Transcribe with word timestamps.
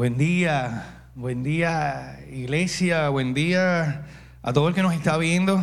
Buen 0.00 0.16
día, 0.16 1.10
buen 1.14 1.42
día 1.42 2.20
iglesia, 2.32 3.10
buen 3.10 3.34
día 3.34 4.06
a 4.40 4.52
todo 4.54 4.68
el 4.68 4.74
que 4.74 4.82
nos 4.82 4.94
está 4.94 5.18
viendo. 5.18 5.62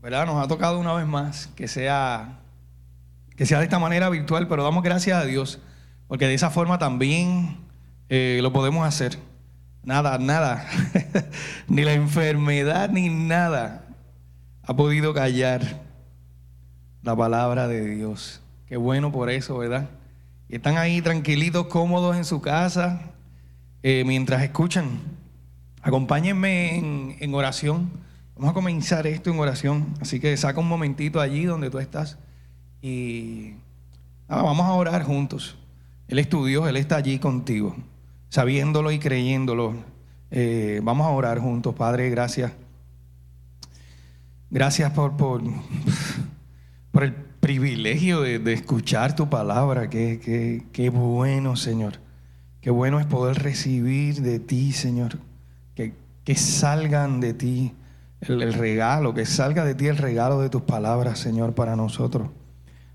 ¿Verdad? 0.00 0.24
Nos 0.24 0.40
ha 0.40 0.46
tocado 0.46 0.78
una 0.78 0.92
vez 0.92 1.04
más 1.04 1.48
que 1.56 1.66
sea 1.66 2.38
que 3.36 3.46
sea 3.46 3.58
de 3.58 3.64
esta 3.64 3.80
manera 3.80 4.08
virtual, 4.08 4.46
pero 4.46 4.62
damos 4.62 4.84
gracias 4.84 5.20
a 5.20 5.24
Dios 5.24 5.58
porque 6.06 6.28
de 6.28 6.34
esa 6.34 6.50
forma 6.50 6.78
también 6.78 7.56
eh, 8.08 8.38
lo 8.40 8.52
podemos 8.52 8.86
hacer. 8.86 9.18
Nada, 9.82 10.16
nada, 10.18 10.64
ni 11.66 11.82
la 11.82 11.94
enfermedad 11.94 12.88
ni 12.90 13.08
nada 13.08 13.84
ha 14.62 14.76
podido 14.76 15.12
callar 15.12 15.80
la 17.02 17.16
palabra 17.16 17.66
de 17.66 17.96
Dios. 17.96 18.42
Qué 18.68 18.76
bueno 18.76 19.10
por 19.10 19.28
eso, 19.28 19.58
¿verdad? 19.58 19.90
Y 20.48 20.54
están 20.54 20.78
ahí 20.78 21.02
tranquilitos, 21.02 21.66
cómodos 21.66 22.16
en 22.16 22.24
su 22.24 22.40
casa, 22.40 23.10
eh, 23.82 24.04
mientras 24.06 24.42
escuchan. 24.42 25.00
Acompáñenme 25.82 27.16
en, 27.18 27.34
oración. 27.34 27.90
Vamos 28.34 28.50
a 28.50 28.54
comenzar 28.54 29.06
esto 29.06 29.30
en 29.30 29.38
oración. 29.38 29.94
Así 30.00 30.20
que 30.20 30.36
saca 30.36 30.60
un 30.60 30.68
momentito 30.68 31.20
allí 31.20 31.44
donde 31.44 31.70
tú 31.70 31.78
estás 31.78 32.18
y 32.82 33.54
vamos 34.28 34.66
a 34.66 34.72
orar 34.72 35.02
juntos. 35.02 35.56
Él 36.08 36.18
es 36.18 36.28
tu 36.28 36.44
Dios, 36.44 36.68
Él 36.68 36.76
está 36.76 36.96
allí 36.96 37.18
contigo, 37.18 37.76
sabiéndolo 38.28 38.90
y 38.90 38.98
creyéndolo. 38.98 39.74
Eh, 40.30 40.80
vamos 40.82 41.06
a 41.06 41.10
orar 41.10 41.38
juntos, 41.38 41.74
Padre, 41.74 42.10
gracias. 42.10 42.52
Gracias 44.50 44.90
por, 44.92 45.16
por, 45.16 45.42
por 46.90 47.04
el 47.04 47.14
privilegio 47.40 48.20
de, 48.20 48.52
escuchar 48.52 49.14
tu 49.16 49.28
palabra. 49.28 49.88
Qué, 49.88 50.64
qué, 50.72 50.90
bueno, 50.90 51.56
Señor. 51.56 51.98
Qué 52.60 52.70
bueno 52.70 53.00
es 53.00 53.06
poder 53.06 53.42
recibir 53.42 54.20
de 54.20 54.38
ti, 54.38 54.72
Señor. 54.72 55.18
Que, 55.74 55.94
que 56.24 56.34
salgan 56.34 57.20
de 57.20 57.32
ti 57.32 57.72
el, 58.20 58.52
regalo, 58.52 59.14
que 59.14 59.24
salga 59.24 59.64
de 59.64 59.74
ti 59.74 59.86
el 59.86 59.96
regalo 59.96 60.40
de 60.40 60.50
tus 60.50 60.62
palabras, 60.62 61.18
Señor, 61.18 61.54
para 61.54 61.74
nosotros. 61.74 62.28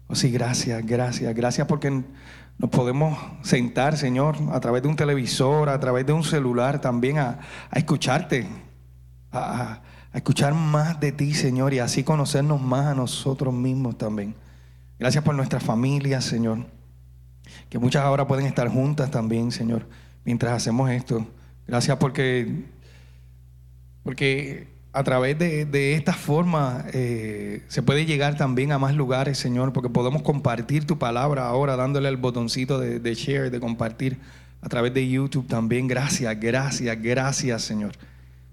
Oh, 0.08 0.16
sí, 0.16 0.30
gracias, 0.30 0.86
gracias, 0.86 1.34
gracias 1.34 1.68
porque 1.68 2.04
nos 2.60 2.70
podemos 2.70 3.18
sentar, 3.42 3.98
Señor, 3.98 4.36
a 4.52 4.60
través 4.60 4.84
de 4.84 4.88
un 4.88 4.96
televisor, 4.96 5.70
a 5.70 5.80
través 5.80 6.06
de 6.06 6.14
un 6.14 6.24
celular 6.24 6.80
también 6.80 7.18
a, 7.18 7.40
escucharte, 7.74 8.48
a, 9.32 9.82
a 10.14 10.18
escuchar 10.18 10.54
más 10.54 11.00
de 11.00 11.12
ti, 11.12 11.34
Señor, 11.34 11.74
y 11.74 11.80
así 11.80 12.04
conocernos 12.04 12.62
más 12.62 12.86
a 12.86 12.94
nosotros 12.94 13.52
mismos 13.52 13.98
también. 13.98 14.36
Gracias 15.00 15.24
por 15.24 15.34
nuestras 15.34 15.64
familias, 15.64 16.24
Señor, 16.24 16.68
que 17.70 17.80
muchas 17.80 18.04
ahora 18.04 18.28
pueden 18.28 18.46
estar 18.46 18.68
juntas 18.68 19.12
también, 19.12 19.52
Señor, 19.52 19.86
mientras 20.24 20.54
hacemos 20.54 20.90
esto. 20.90 21.26
Gracias 21.68 21.98
porque, 21.98 22.64
porque 24.04 24.68
a 24.94 25.04
través 25.04 25.38
de, 25.38 25.94
esta 25.96 26.14
forma 26.14 26.86
eh, 26.94 27.64
se 27.68 27.82
puede 27.82 28.06
llegar 28.06 28.38
también 28.38 28.72
a 28.72 28.80
más 28.80 28.96
lugares, 28.96 29.38
Señor, 29.38 29.74
porque 29.74 29.90
podemos 29.90 30.22
compartir 30.22 30.86
tu 30.86 30.98
palabra 30.98 31.48
ahora 31.48 31.76
dándole 31.76 32.10
el 32.10 32.18
botoncito 32.18 32.80
de, 32.80 33.00
de 33.00 33.14
share, 33.16 33.52
de 33.52 33.60
compartir 33.60 34.20
a 34.62 34.70
través 34.70 34.94
de 34.94 35.08
YouTube 35.08 35.48
también. 35.48 35.88
Gracias, 35.88 36.40
gracias, 36.40 37.02
gracias, 37.02 37.62
Señor. 37.62 37.94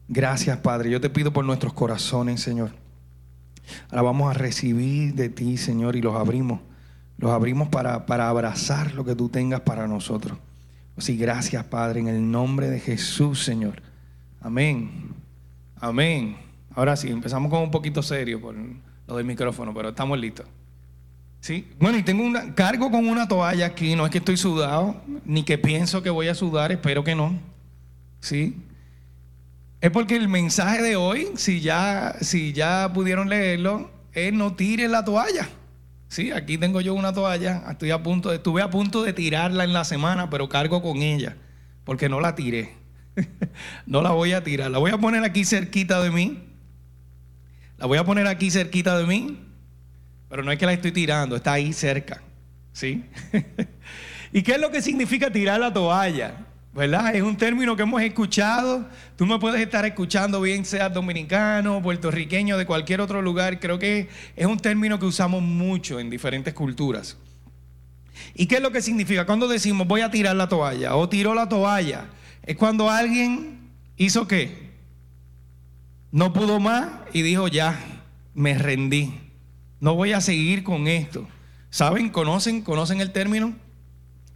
Gracias, 0.08 0.58
Padre. 0.58 0.90
Yo 0.90 1.00
te 1.00 1.08
pido 1.08 1.32
por 1.32 1.44
nuestros 1.44 1.72
corazones, 1.72 2.40
Señor. 2.40 2.72
Ahora 3.90 4.02
vamos 4.02 4.30
a 4.30 4.34
recibir 4.34 5.14
de 5.14 5.28
ti, 5.28 5.56
Señor, 5.56 5.96
y 5.96 6.02
los 6.02 6.14
abrimos. 6.16 6.60
Los 7.23 7.31
abrimos 7.31 7.69
para, 7.69 8.05
para 8.05 8.28
abrazar 8.28 8.95
lo 8.95 9.05
que 9.05 9.15
tú 9.15 9.28
tengas 9.28 9.61
para 9.61 9.87
nosotros. 9.87 10.37
Así, 10.97 11.17
gracias, 11.17 11.65
Padre, 11.65 12.01
en 12.01 12.09
el 12.09 12.28
nombre 12.28 12.69
de 12.69 12.81
Jesús, 12.81 13.45
Señor. 13.45 13.81
Amén. 14.41 15.15
Amén. 15.81 16.37
Ahora 16.75 16.97
sí, 16.97 17.11
empezamos 17.11 17.48
con 17.48 17.62
un 17.62 17.70
poquito 17.70 18.03
serio 18.03 18.41
por 18.41 18.56
lo 19.06 19.17
del 19.17 19.25
micrófono, 19.25 19.73
pero 19.73 19.91
estamos 19.91 20.19
listos. 20.19 20.47
Sí, 21.38 21.69
bueno, 21.78 21.97
y 21.97 22.03
tengo 22.03 22.25
un 22.25 22.34
cargo 22.56 22.91
con 22.91 23.06
una 23.06 23.28
toalla 23.28 23.66
aquí, 23.66 23.94
no 23.94 24.05
es 24.05 24.11
que 24.11 24.19
estoy 24.19 24.37
sudado, 24.37 24.97
ni 25.25 25.44
que 25.44 25.59
pienso 25.59 26.03
que 26.03 26.11
voy 26.11 26.27
a 26.27 26.34
sudar, 26.34 26.72
espero 26.72 27.05
que 27.05 27.15
no. 27.15 27.38
Sí, 28.19 28.56
es 29.81 29.93
porque 29.93 30.16
el 30.16 30.28
mensaje 30.28 30.82
de 30.82 30.97
hoy, 30.97 31.28
si 31.37 31.61
ya, 31.61 32.16
si 32.21 32.53
ya 32.53 32.91
pudieron 32.93 33.28
leerlo, 33.28 33.93
es 34.12 34.32
no 34.32 34.56
tire 34.56 34.88
la 34.88 35.05
toalla. 35.05 35.49
Sí, 36.12 36.31
aquí 36.31 36.59
tengo 36.59 36.83
yo 36.83 36.93
una 36.93 37.15
toalla, 37.15 37.65
estoy 37.71 37.91
a 37.91 38.03
punto 38.03 38.28
de, 38.28 38.37
estuve 38.37 38.61
a 38.61 38.69
punto 38.69 39.03
de 39.03 39.15
tirarla 39.15 39.65
en 39.65 39.73
la 39.73 39.83
semana, 39.83 40.28
pero 40.28 40.47
cargo 40.47 40.83
con 40.83 40.99
ella, 40.99 41.39
porque 41.84 42.11
no 42.11 42.21
la 42.21 42.34
tiré. 42.34 42.75
no 43.87 44.03
la 44.03 44.11
voy 44.11 44.34
a 44.34 44.45
tirar, 44.45 44.71
la 44.71 44.77
voy 44.77 44.91
a 44.91 44.99
poner 44.99 45.25
aquí 45.25 45.47
cerquita 45.47 46.03
de 46.03 46.11
mí. 46.11 46.39
La 47.78 47.87
voy 47.87 47.97
a 47.97 48.05
poner 48.05 48.27
aquí 48.27 48.50
cerquita 48.50 48.99
de 48.99 49.06
mí, 49.06 49.39
pero 50.28 50.43
no 50.43 50.53
es 50.53 50.59
que 50.59 50.67
la 50.67 50.75
estoy 50.75 50.93
tirando, 50.93 51.34
está 51.34 51.55
ahí 51.55 51.73
cerca. 51.73 52.21
¿Sí? 52.75 53.06
¿Y 54.34 54.43
qué 54.43 54.53
es 54.53 54.61
lo 54.61 54.71
que 54.71 54.83
significa 54.83 55.33
tirar 55.33 55.61
la 55.61 55.73
toalla? 55.73 56.44
¿Verdad? 56.72 57.15
Es 57.15 57.22
un 57.22 57.37
término 57.37 57.77
que 57.77 57.83
hemos 57.83 58.00
escuchado. 58.03 58.87
Tú 59.16 59.27
me 59.27 59.38
puedes 59.38 59.60
estar 59.60 59.84
escuchando, 59.84 60.41
bien 60.41 60.65
seas 60.65 60.93
dominicano, 60.93 61.83
puertorriqueño, 61.83 62.56
de 62.56 62.66
cualquier 62.66 63.00
otro 63.00 63.21
lugar. 63.21 63.60
Creo 63.60 63.78
que 63.78 64.09
es 64.37 64.47
un 64.47 64.59
término 64.59 64.99
que 64.99 65.06
usamos 65.06 65.43
mucho 65.43 66.00
en 66.00 66.09
diferentes 66.09 66.55
culturas. 66.55 67.16
¿Y 68.34 68.47
qué 68.47 68.56
es 68.56 68.62
lo 68.62 68.72
que 68.72 68.81
significa? 68.81 69.27
Cuando 69.27 69.49
decimos 69.49 69.87
voy 69.87 70.00
a 70.00 70.11
tirar 70.11 70.37
la 70.37 70.49
toalla 70.49 70.97
o 70.97 71.09
tiró 71.09 71.34
la 71.34 71.49
toalla, 71.49 72.06
es 72.43 72.56
cuando 72.56 72.91
alguien 72.91 73.71
hizo 73.97 74.27
qué? 74.27 74.72
No 76.11 76.32
pudo 76.32 76.61
más 76.61 76.88
y 77.12 77.22
dijo 77.22 77.49
ya, 77.49 77.78
me 78.34 78.56
rendí. 78.56 79.19
No 79.81 79.94
voy 79.94 80.12
a 80.12 80.21
seguir 80.21 80.62
con 80.62 80.87
esto. 80.87 81.27
¿Saben? 81.71 82.11
¿Conocen? 82.11 82.62
¿Conocen 82.62 83.00
el 83.00 83.12
término? 83.12 83.55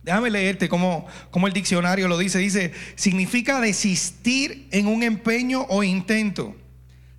Déjame 0.06 0.30
leerte 0.30 0.68
como, 0.68 1.04
como 1.32 1.48
el 1.48 1.52
diccionario 1.52 2.06
lo 2.06 2.16
dice. 2.16 2.38
Dice, 2.38 2.72
significa 2.94 3.60
desistir 3.60 4.68
en 4.70 4.86
un 4.86 5.02
empeño 5.02 5.66
o 5.68 5.82
intento, 5.82 6.54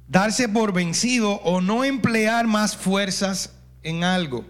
darse 0.08 0.48
por 0.48 0.72
vencido 0.72 1.34
o 1.44 1.60
no 1.60 1.84
emplear 1.84 2.48
más 2.48 2.78
fuerzas 2.78 3.54
en 3.84 4.06
algo. 4.06 4.46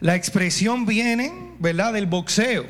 La 0.00 0.14
expresión 0.14 0.84
viene, 0.84 1.32
¿verdad?, 1.58 1.94
del 1.94 2.04
boxeo. 2.04 2.66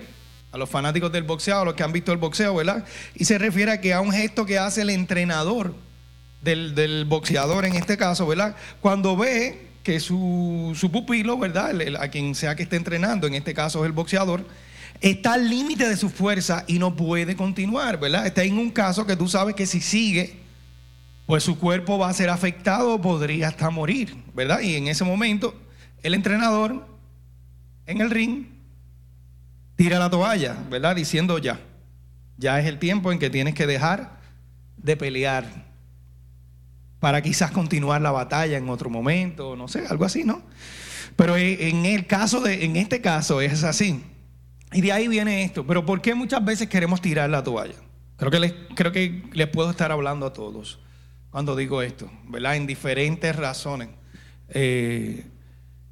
A 0.52 0.58
los 0.58 0.70
fanáticos 0.70 1.10
del 1.10 1.24
boxeo, 1.24 1.58
a 1.58 1.64
los 1.64 1.74
que 1.74 1.82
han 1.82 1.92
visto 1.92 2.12
el 2.12 2.18
boxeo, 2.18 2.54
¿verdad? 2.54 2.84
Y 3.16 3.24
se 3.24 3.36
refiere 3.36 3.72
a 3.72 3.80
que 3.80 3.94
a 3.94 4.00
un 4.00 4.12
gesto 4.12 4.46
que 4.46 4.60
hace 4.60 4.82
el 4.82 4.90
entrenador 4.90 5.74
del, 6.40 6.76
del 6.76 7.04
boxeador 7.04 7.64
en 7.64 7.74
este 7.74 7.96
caso, 7.96 8.28
¿verdad? 8.28 8.54
Cuando 8.80 9.16
ve 9.16 9.67
que 9.88 10.00
su, 10.00 10.90
pupilo, 10.92 11.38
¿verdad? 11.38 11.74
a 11.98 12.08
quien 12.08 12.34
sea 12.34 12.54
que 12.54 12.64
esté 12.64 12.76
entrenando, 12.76 13.26
en 13.26 13.32
este 13.32 13.54
caso 13.54 13.82
es 13.82 13.86
el 13.86 13.92
boxeador, 13.92 14.44
está 15.00 15.32
al 15.32 15.48
límite 15.48 15.88
de 15.88 15.96
su 15.96 16.10
fuerza 16.10 16.64
y 16.66 16.78
no 16.78 16.94
puede 16.94 17.36
continuar, 17.36 17.98
¿verdad? 17.98 18.26
Está 18.26 18.42
en 18.42 18.58
un 18.58 18.70
caso 18.70 19.06
que 19.06 19.16
tú 19.16 19.28
sabes 19.28 19.54
que 19.54 19.64
si 19.64 19.80
sigue, 19.80 20.40
pues 21.24 21.42
su 21.42 21.58
cuerpo 21.58 21.96
va 21.96 22.10
a 22.10 22.12
ser 22.12 22.28
afectado 22.28 23.00
podría 23.00 23.48
hasta 23.48 23.70
morir, 23.70 24.14
¿verdad? 24.34 24.60
Y 24.60 24.74
en 24.74 24.88
ese 24.88 25.04
momento, 25.04 25.54
el 26.02 26.12
entrenador 26.12 26.86
en 27.86 28.02
el 28.02 28.10
ring 28.10 28.44
tira 29.74 29.98
la 29.98 30.10
toalla, 30.10 30.54
¿verdad? 30.68 30.96
Diciendo 30.96 31.38
ya, 31.38 31.60
ya 32.36 32.60
es 32.60 32.66
el 32.66 32.78
tiempo 32.78 33.10
en 33.10 33.18
que 33.18 33.30
tienes 33.30 33.54
que 33.54 33.66
dejar 33.66 34.20
de 34.76 34.98
pelear 34.98 35.67
para 37.00 37.22
quizás 37.22 37.50
continuar 37.50 38.00
la 38.00 38.10
batalla 38.10 38.58
en 38.58 38.68
otro 38.68 38.90
momento, 38.90 39.56
no 39.56 39.68
sé, 39.68 39.86
algo 39.88 40.04
así, 40.04 40.24
¿no? 40.24 40.42
Pero 41.16 41.36
en 41.36 41.84
el 41.84 42.06
caso 42.06 42.40
de, 42.40 42.64
en 42.64 42.76
este 42.76 43.00
caso 43.00 43.40
es 43.40 43.64
así. 43.64 44.02
Y 44.72 44.80
de 44.80 44.92
ahí 44.92 45.08
viene 45.08 45.44
esto. 45.44 45.66
Pero 45.66 45.84
¿por 45.84 46.00
qué 46.00 46.14
muchas 46.14 46.44
veces 46.44 46.68
queremos 46.68 47.00
tirar 47.00 47.28
la 47.30 47.42
toalla? 47.42 47.74
Creo 48.16 48.30
que 48.30 48.40
les, 48.40 48.54
creo 48.74 48.92
que 48.92 49.22
les 49.32 49.46
puedo 49.48 49.70
estar 49.70 49.90
hablando 49.92 50.26
a 50.26 50.32
todos 50.32 50.78
cuando 51.30 51.56
digo 51.56 51.82
esto, 51.82 52.10
¿verdad? 52.28 52.56
En 52.56 52.66
diferentes 52.66 53.34
razones. 53.34 53.88
Eh, 54.50 55.24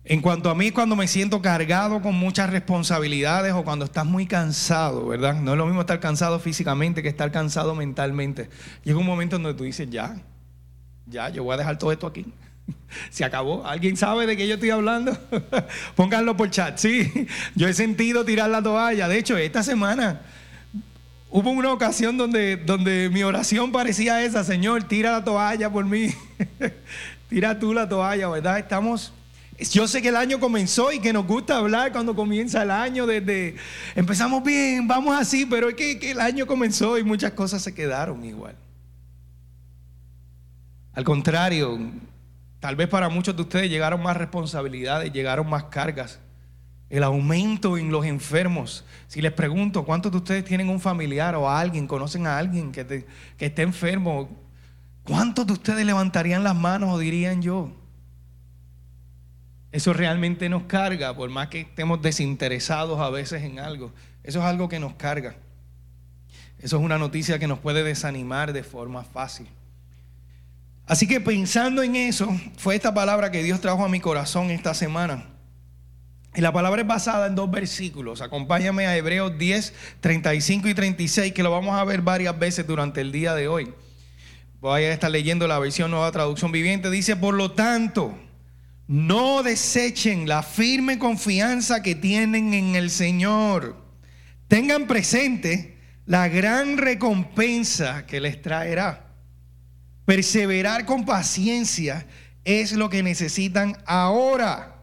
en 0.05 0.21
cuanto 0.21 0.51
a 0.51 0.55
mí, 0.55 0.71
cuando 0.71 0.95
me 0.95 1.09
siento 1.09 1.43
cargado 1.43 2.01
con 2.01 2.15
muchas 2.15 2.51
responsabilidades 2.51 3.53
o 3.53 3.65
cuando 3.65 3.85
estás 3.85 4.07
muy 4.07 4.27
cansado, 4.27 5.09
¿verdad? 5.09 5.41
No 5.41 5.53
es 5.53 5.59
lo 5.59 5.67
mismo 5.67 5.81
estar 5.81 5.99
cansado 5.99 6.39
físicamente 6.39 7.03
que 7.03 7.09
estar 7.09 7.33
cansado 7.33 7.75
mentalmente. 7.75 8.49
Llega 8.85 8.99
un 8.99 9.07
momento 9.07 9.37
en 9.37 9.43
donde 9.43 9.59
tú 9.59 9.65
dices, 9.65 9.91
ya, 9.91 10.17
ya, 11.07 11.29
yo 11.29 11.45
voy 11.45 11.55
a 11.55 11.59
dejar 11.59 11.79
todo 11.79 11.93
esto 11.93 12.07
aquí. 12.07 12.27
Se 13.11 13.25
acabó. 13.25 13.67
¿Alguien 13.67 13.97
sabe 13.97 14.27
de 14.27 14.37
qué 14.37 14.47
yo 14.47 14.55
estoy 14.55 14.71
hablando? 14.71 15.17
Pónganlo 15.95 16.37
por 16.37 16.51
chat. 16.51 16.79
Sí, 16.79 17.29
yo 17.55 17.69
he 17.69 17.75
sentido 17.75 18.25
tirar 18.25 18.51
la 18.51 18.63
toalla. 18.63 19.09
De 19.09 19.19
hecho, 19.19 19.37
esta 19.37 19.63
semana 19.63 20.23
hubo 21.31 21.51
una 21.51 21.73
ocasión 21.73 22.17
donde, 22.17 22.57
donde 22.57 23.11
mi 23.13 23.23
oración 23.23 23.73
parecía 23.73 24.25
esa, 24.25 24.45
Señor, 24.45 24.85
tira 24.85 25.13
la 25.13 25.25
toalla 25.25 25.71
por 25.71 25.85
mí. 25.85 26.13
tira 27.29 27.59
tú 27.59 27.73
la 27.73 27.89
toalla, 27.89 28.29
¿verdad? 28.29 28.59
Estamos 28.59 29.13
Yo 29.71 29.87
sé 29.87 30.03
que 30.03 30.09
el 30.09 30.17
año 30.17 30.41
comenzó 30.41 30.93
y 30.93 30.99
que 30.99 31.13
nos 31.13 31.27
gusta 31.27 31.57
hablar 31.59 31.93
cuando 31.93 32.17
comienza 32.17 32.63
el 32.63 32.71
año, 32.71 33.07
desde 33.07 33.57
empezamos 33.95 34.43
bien, 34.43 34.89
vamos 34.89 35.17
así, 35.19 35.47
pero 35.47 35.69
es 35.69 35.77
que, 35.77 35.99
que 35.99 36.11
el 36.11 36.21
año 36.21 36.47
comenzó 36.47 36.99
y 36.99 37.05
muchas 37.05 37.33
cosas 37.33 37.63
se 37.63 37.75
quedaron 37.75 38.25
igual. 38.25 38.57
Al 40.97 41.05
contrario, 41.05 41.79
tal 42.59 42.75
vez 42.75 42.89
para 42.89 43.11
muchos 43.11 43.37
de 43.37 43.43
ustedes 43.43 43.69
llegaron 43.69 44.03
más 44.03 44.17
responsabilidades, 44.17 45.13
llegaron 45.13 45.47
más 45.47 45.65
cargas. 45.65 46.21
El 46.89 47.03
aumento 47.03 47.77
en 47.77 47.91
los 47.91 48.07
enfermos. 48.07 48.83
Si 49.07 49.21
les 49.21 49.33
pregunto, 49.33 49.85
¿cuántos 49.85 50.11
de 50.11 50.17
ustedes 50.17 50.45
tienen 50.47 50.71
un 50.71 50.81
familiar 50.81 51.35
o 51.35 51.51
a 51.51 51.61
alguien, 51.61 51.87
conocen 51.87 52.27
a 52.27 52.39
alguien 52.39 52.73
que, 52.73 53.05
que 53.37 53.47
esté 53.47 53.61
enfermo? 53.61 54.31
¿Cuántos 55.05 55.47
de 55.47 55.53
ustedes 55.53 55.85
levantarían 55.85 56.43
las 56.43 56.57
manos 56.57 56.95
o 56.95 56.99
dirían 56.99 57.43
yo? 57.43 57.73
Eso 59.73 59.93
realmente 59.93 60.49
nos 60.49 60.63
carga, 60.63 61.15
por 61.15 61.29
más 61.29 61.49
que 61.49 61.61
estemos 61.61 62.01
desinteresados 62.01 62.99
a 63.01 63.11
veces 63.11 63.43
en 63.43 63.59
algo. 63.59 63.93
Eso 64.25 64.39
es 64.39 64.47
algo 64.47 64.71
que 64.71 64.81
nos 64.81 64.95
carga. 64.95 65.37
Eso 66.59 66.79
es 66.79 66.83
una 66.83 66.97
noticia 66.97 67.39
que 67.39 67.49
nos 67.49 67.59
puede 67.59 67.83
desanimar 67.83 68.55
de 68.55 68.63
forma 68.63 69.05
fácil. 69.05 69.47
Así 70.87 71.09
que 71.09 71.21
pensando 71.21 71.83
en 71.83 71.97
eso, 71.97 72.29
fue 72.57 72.77
esta 72.77 72.95
palabra 72.95 73.31
que 73.33 73.43
Dios 73.43 73.61
trajo 73.61 73.85
a 73.85 73.89
mi 73.89 74.01
corazón 74.01 74.51
esta 74.51 74.73
semana. 74.73 75.27
Y 76.37 76.43
la 76.43 76.53
palabra 76.53 76.83
es 76.83 76.87
basada 76.87 77.27
en 77.27 77.35
dos 77.35 77.51
versículos. 77.51 78.21
Acompáñame 78.21 78.87
a 78.87 78.97
Hebreos 78.97 79.37
10, 79.39 79.73
35 80.01 80.69
y 80.69 80.75
36, 80.75 81.33
que 81.33 81.43
lo 81.43 81.51
vamos 81.51 81.75
a 81.75 81.83
ver 81.85 82.03
varias 82.03 82.39
veces 82.39 82.67
durante 82.67 83.01
el 83.01 83.11
día 83.11 83.35
de 83.35 83.49
hoy. 83.49 83.73
Voy 84.61 84.83
a 84.83 84.93
estar 84.93 85.11
leyendo 85.11 85.49
la 85.49 85.59
versión 85.59 85.91
nueva 85.91 86.13
traducción 86.13 86.53
viviente. 86.53 86.91
Dice, 86.91 87.17
por 87.17 87.35
lo 87.35 87.53
tanto, 87.53 88.17
no 88.87 89.43
desechen 89.43 90.29
la 90.29 90.43
firme 90.43 90.99
confianza 90.99 91.83
que 91.83 91.95
tienen 91.95 92.55
en 92.55 92.77
el 92.77 92.91
Señor. 92.91 93.77
Tengan 94.47 94.87
presente 94.87 95.79
la 96.05 96.29
gran 96.29 96.77
recompensa 96.77 98.07
que 98.07 98.21
les 98.21 98.41
traerá. 98.41 99.06
Perseverar 100.07 100.87
con 100.87 101.05
paciencia 101.05 102.07
es 102.45 102.73
lo 102.73 102.89
que 102.89 103.03
necesitan 103.03 103.77
ahora. 103.85 104.77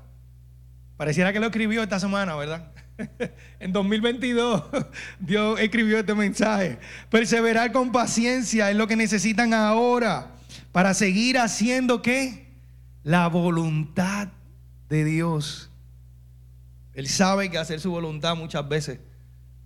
Pareciera 0.97 1.33
que 1.33 1.39
lo 1.39 1.47
escribió 1.47 1.81
esta 1.81 1.99
semana, 1.99 2.35
¿verdad? 2.35 2.71
en 3.59 3.73
2022 3.73 4.63
Dios 5.19 5.59
escribió 5.59 5.97
este 5.97 6.13
mensaje. 6.13 6.77
Perseverar 7.09 7.71
con 7.71 7.91
paciencia 7.91 8.69
es 8.69 8.77
lo 8.77 8.85
que 8.85 8.95
necesitan 8.95 9.55
ahora 9.55 10.35
para 10.71 10.93
seguir 10.93 11.39
haciendo 11.39 12.03
qué? 12.03 12.43
la 13.03 13.27
voluntad 13.27 14.29
de 14.89 15.03
Dios. 15.03 15.69
Él 16.93 17.07
sabe 17.07 17.49
que 17.49 17.57
hacer 17.57 17.79
su 17.79 17.91
voluntad 17.91 18.35
muchas 18.35 18.67
veces 18.67 18.99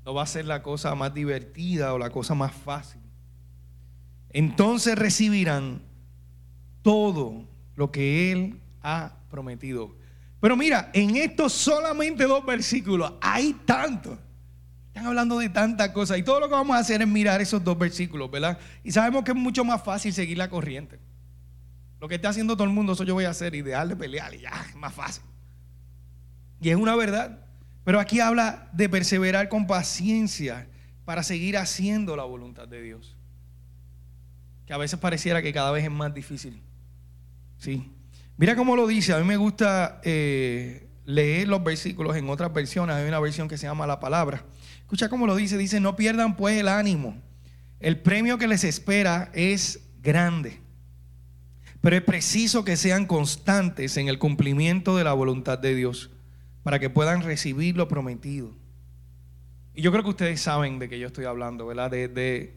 no 0.06 0.14
va 0.14 0.24
a 0.24 0.28
ser 0.28 0.46
la 0.46 0.64
cosa 0.64 0.96
más 0.96 1.14
divertida 1.14 1.94
o 1.94 2.00
la 2.00 2.10
cosa 2.10 2.34
más 2.34 2.52
fácil. 2.52 3.02
Entonces 4.30 4.98
recibirán 4.98 5.82
todo 6.82 7.48
lo 7.76 7.92
que 7.92 8.32
Él 8.32 8.60
ha 8.82 9.18
prometido. 9.30 9.96
Pero 10.40 10.56
mira, 10.56 10.90
en 10.94 11.16
estos 11.16 11.54
solamente 11.54 12.26
dos 12.26 12.46
versículos 12.46 13.14
hay 13.22 13.54
tanto. 13.66 14.18
Están 14.88 15.08
hablando 15.08 15.38
de 15.38 15.50
tantas 15.50 15.90
cosas 15.90 16.18
y 16.18 16.24
todo 16.24 16.40
lo 16.40 16.48
que 16.48 16.54
vamos 16.54 16.76
a 16.76 16.80
hacer 16.80 17.02
es 17.02 17.08
mirar 17.08 17.42
esos 17.42 17.64
dos 17.64 17.78
versículos, 17.78 18.32
¿verdad? 18.32 18.58
Y 18.84 18.92
sabemos 18.92 19.24
que 19.24 19.32
es 19.32 19.38
mucho 19.38 19.64
más 19.64 19.84
fácil 19.84 20.14
seguir 20.14 20.38
la 20.38 20.50
corriente. 20.50 21.00
Lo 22.00 22.08
que 22.08 22.16
está 22.16 22.30
haciendo 22.30 22.56
todo 22.56 22.66
el 22.66 22.74
mundo, 22.74 22.94
eso 22.94 23.04
yo 23.04 23.14
voy 23.14 23.26
a 23.26 23.32
hacer, 23.32 23.56
ideal 23.56 23.90
de 23.90 23.96
pelear 23.96 24.34
y 24.34 24.40
ya, 24.40 24.66
es 24.70 24.76
más 24.76 24.94
fácil. 24.94 25.24
Y 26.62 26.70
es 26.70 26.76
una 26.76 26.96
verdad. 26.96 27.40
Pero 27.84 28.00
aquí 28.00 28.20
habla 28.20 28.70
de 28.74 28.90
perseverar 28.90 29.50
con 29.50 29.66
paciencia 29.66 30.68
para 31.06 31.24
seguir 31.24 31.58
haciendo 31.58 32.16
la 32.16 32.24
voluntad 32.24 32.68
de 32.68 32.82
Dios. 32.82 33.17
Que 34.68 34.74
a 34.74 34.78
veces 34.78 35.00
pareciera 35.00 35.42
que 35.42 35.52
cada 35.52 35.72
vez 35.72 35.86
es 35.86 35.92
más 35.92 36.14
difícil. 36.14 36.62
Sí. 37.58 37.92
Mira 38.38 38.56
cómo 38.56 38.76
lo 38.76 38.86
dice. 38.86 39.14
A 39.14 39.18
mí 39.18 39.26
me 39.26 39.38
gusta 39.38 40.00
eh, 40.04 40.88
leer 41.06 41.48
los 41.48 41.64
versículos 41.64 42.16
en 42.16 42.30
otras 42.30 42.54
versiones. 42.54 42.96
Hay 42.96 43.08
una 43.08 43.20
versión 43.20 43.48
que 43.48 43.58
se 43.58 43.66
llama 43.66 43.88
La 43.88 44.00
Palabra. 44.00 44.44
Escucha 44.82 45.10
cómo 45.10 45.26
lo 45.26 45.36
dice. 45.36 45.58
Dice, 45.58 45.80
no 45.80 45.96
pierdan 45.96 46.36
pues 46.36 46.60
el 46.60 46.68
ánimo. 46.68 47.20
El 47.80 48.00
premio 48.00 48.38
que 48.38 48.48
les 48.48 48.64
espera 48.64 49.32
es 49.34 49.80
grande. 50.02 50.60
Pero 51.82 51.96
es 51.96 52.04
preciso 52.04 52.66
que 52.66 52.76
sean 52.76 53.06
constantes 53.06 53.98
en 53.98 54.10
el 54.10 54.20
cumplimiento 54.20 54.98
de 54.98 55.04
la 55.04 55.14
voluntad 55.14 55.58
de 55.58 55.74
Dios 55.74 56.12
para 56.64 56.80
que 56.80 56.90
puedan 56.90 57.22
recibir 57.22 57.78
lo 57.78 57.88
prometido. 57.88 58.52
Y 59.74 59.82
yo 59.82 59.92
creo 59.92 60.04
que 60.04 60.10
ustedes 60.10 60.42
saben 60.42 60.80
de 60.80 60.90
qué 60.90 61.00
yo 61.00 61.08
estoy 61.08 61.26
hablando, 61.26 61.68
¿verdad? 61.68 61.92
De, 61.92 62.08
de, 62.08 62.57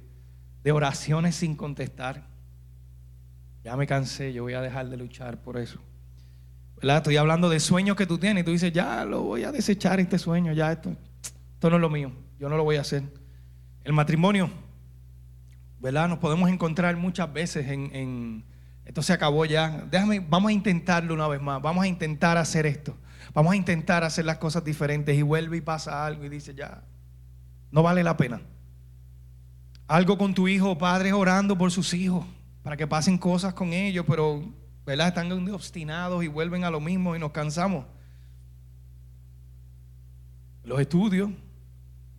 oraciones 0.67 1.37
sin 1.37 1.57
contestar. 1.57 2.27
Ya 3.65 3.77
me 3.77 3.87
cansé, 3.87 4.33
yo 4.33 4.43
voy 4.43 4.55
a 4.55 4.61
dejar 4.61 4.89
de 4.89 4.97
luchar 4.97 5.43
por 5.43 5.59
eso. 5.59 5.81
Estoy 6.81 7.17
hablando 7.17 7.49
de 7.49 7.61
sueños 7.61 7.97
que 7.97 8.07
tú 8.07 8.19
tienes 8.19 8.43
y 8.43 8.45
tú 8.45 8.53
dices, 8.53 8.73
ya 8.73 9.05
lo 9.05 9.23
voy 9.23 9.45
a 9.45 9.53
desechar 9.53 10.01
este 10.01 10.19
sueño, 10.19 10.53
ya 10.53 10.73
esto, 10.73 10.97
esto 11.55 11.69
no 11.71 11.77
es 11.77 11.83
lo 11.83 11.91
mío, 11.91 12.11
yo 12.39 12.49
no 12.49 12.57
lo 12.57 12.65
voy 12.65 12.77
a 12.77 12.81
hacer. 12.81 13.03
El 13.85 13.93
matrimonio, 13.93 14.51
¿verdad? 15.79 16.09
Nos 16.09 16.19
podemos 16.19 16.49
encontrar 16.49 16.97
muchas 16.97 17.31
veces 17.33 17.69
en 17.69 18.45
esto 18.91 19.03
se 19.03 19.13
acabó 19.13 19.45
ya. 19.45 19.87
Déjame, 19.89 20.19
vamos 20.19 20.49
a 20.49 20.53
intentarlo 20.53 21.15
una 21.15 21.29
vez 21.29 21.41
más. 21.41 21.63
Vamos 21.63 21.85
a 21.85 21.87
intentar 21.87 22.37
hacer 22.37 22.67
esto. 22.67 22.97
Vamos 23.33 23.53
a 23.53 23.57
intentar 23.57 24.03
hacer 24.03 24.25
las 24.25 24.39
cosas 24.39 24.65
diferentes. 24.65 25.17
Y 25.17 25.23
vuelve 25.23 25.59
y 25.59 25.61
pasa 25.61 26.05
algo 26.05 26.25
y 26.25 26.29
dice, 26.29 26.57
ya, 26.57 26.83
no 27.71 27.85
vale 27.85 28.03
la 28.03 28.17
pena. 28.17 28.41
Algo 29.91 30.17
con 30.17 30.35
tu 30.35 30.47
hijo, 30.47 30.79
padres 30.79 31.13
orando 31.13 31.59
por 31.59 31.73
sus 31.73 31.95
hijos, 31.95 32.25
para 32.63 32.77
que 32.77 32.87
pasen 32.87 33.19
cosas 33.19 33.55
con 33.55 33.73
ellos, 33.73 34.05
pero, 34.07 34.41
¿verdad? 34.87 35.09
Están 35.09 35.33
obstinados 35.51 36.23
y 36.23 36.29
vuelven 36.29 36.63
a 36.63 36.71
lo 36.71 36.79
mismo 36.79 37.17
y 37.17 37.19
nos 37.19 37.33
cansamos. 37.33 37.87
Los 40.63 40.81
estudios, 40.81 41.31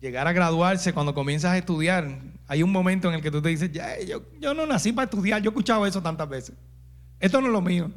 llegar 0.02 0.28
a 0.28 0.34
graduarse, 0.34 0.92
cuando 0.92 1.14
comienzas 1.14 1.52
a 1.52 1.56
estudiar, 1.56 2.20
hay 2.46 2.62
un 2.62 2.70
momento 2.70 3.08
en 3.08 3.14
el 3.14 3.22
que 3.22 3.30
tú 3.30 3.40
te 3.40 3.48
dices, 3.48 3.72
ya, 3.72 3.98
yo, 4.00 4.22
yo 4.38 4.52
no 4.52 4.66
nací 4.66 4.92
para 4.92 5.04
estudiar, 5.04 5.40
yo 5.40 5.48
he 5.48 5.52
escuchado 5.52 5.86
eso 5.86 6.02
tantas 6.02 6.28
veces. 6.28 6.54
Esto 7.20 7.40
no 7.40 7.46
es 7.46 7.54
lo 7.54 7.62
mío. 7.62 7.90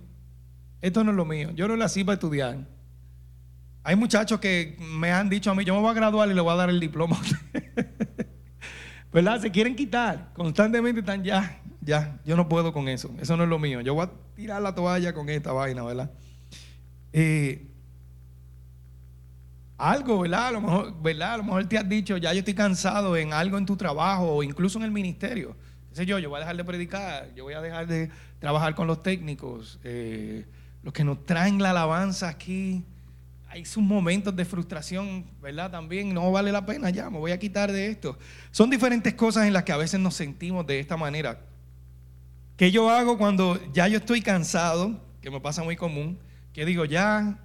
Esto 0.80 1.04
no 1.04 1.12
es 1.12 1.18
lo 1.18 1.25
mío. 1.25 1.51
Yo 1.51 1.68
no 1.68 1.75
nací 1.75 2.06
para 2.06 2.13
estudiar. 2.13 2.66
Hay 3.83 3.98
muchachos 3.98 4.39
que 4.39 4.77
me 4.80 5.12
han 5.12 5.27
dicho 5.27 5.51
a 5.51 5.54
mí, 5.54 5.66
yo 5.66 5.75
me 5.75 5.81
voy 5.81 5.92
a 5.92 5.95
graduar 5.95 6.30
y 6.30 6.33
le 6.33 6.39
voy 6.39 6.54
a 6.54 6.56
dar 6.56 6.69
el 6.69 6.80
diploma. 6.80 7.19
¿Verdad? 9.15 9.39
Se 9.39 9.50
quieren 9.50 9.77
quitar. 9.77 10.34
Constantemente 10.34 11.00
están 11.00 11.24
ya, 11.24 11.62
ya, 11.79 12.19
yo 12.25 12.36
no 12.36 12.50
puedo 12.50 12.74
con 12.74 12.89
eso. 12.89 13.15
Eso 13.17 13.38
no 13.38 13.43
es 13.43 13.50
lo 13.50 13.57
mío. 13.57 13.79
Yo 13.79 13.93
voy 13.93 14.07
a 14.07 14.12
tirar 14.36 14.62
la 14.62 14.75
toalla 14.75 15.13
con 15.13 15.29
esta 15.29 15.53
vaina, 15.53 15.84
¿verdad? 15.84 16.12
Eh, 17.13 17.65
algo, 19.77 20.19
¿verdad? 20.19 20.48
A 20.48 20.51
lo 20.51 20.60
mejor, 20.60 21.01
¿verdad? 21.01 21.36
A 21.36 21.38
lo 21.38 21.43
mejor 21.43 21.63
te 21.63 21.77
has 21.77 21.88
dicho, 21.88 22.17
ya 22.17 22.34
yo 22.34 22.39
estoy 22.39 22.55
cansado 22.55 23.15
en 23.15 23.31
algo 23.31 23.57
en 23.57 23.65
tu 23.65 23.77
trabajo 23.77 24.36
o 24.36 24.43
incluso 24.43 24.79
en 24.79 24.84
el 24.84 24.91
ministerio. 24.91 25.55
Dice 25.91 26.05
yo, 26.05 26.19
yo 26.19 26.29
voy 26.29 26.36
a 26.36 26.39
dejar 26.41 26.57
de 26.57 26.65
predicar, 26.65 27.34
yo 27.36 27.45
voy 27.45 27.53
a 27.53 27.62
dejar 27.62 27.88
de 27.88 28.12
trabajar 28.39 28.75
con 28.75 28.86
los 28.86 29.01
técnicos, 29.01 29.79
eh, 29.86 30.45
los 30.84 30.91
que 30.91 31.05
nos 31.05 31.25
traen 31.25 31.62
la 31.62 31.69
alabanza 31.69 32.27
aquí. 32.27 32.84
Hay 33.55 33.63
sus 33.63 33.81
momentos 33.81 34.35
de 34.35 34.43
frustración, 34.43 35.24
¿verdad? 35.41 35.71
También 35.71 36.13
no 36.13 36.29
vale 36.29 36.51
la 36.51 36.65
pena 36.65 36.89
ya, 36.89 37.09
me 37.09 37.19
voy 37.19 37.31
a 37.31 37.39
quitar 37.39 37.71
de 37.71 37.88
esto. 37.88 38.17
Son 38.51 38.69
diferentes 38.69 39.13
cosas 39.13 39.47
en 39.47 39.53
las 39.53 39.63
que 39.63 39.71
a 39.71 39.77
veces 39.77 39.97
nos 39.97 40.13
sentimos 40.13 40.67
de 40.67 40.77
esta 40.77 40.97
manera. 40.97 41.39
¿Qué 42.57 42.69
yo 42.69 42.89
hago 42.89 43.17
cuando 43.17 43.57
ya 43.71 43.88
yo 43.88 44.00
estoy 44.00 44.21
cansado? 44.21 45.00
Que 45.21 45.31
me 45.31 45.39
pasa 45.39 45.63
muy 45.63 45.77
común. 45.77 46.19
Que 46.51 46.65
digo, 46.65 46.83
ya 46.83 47.39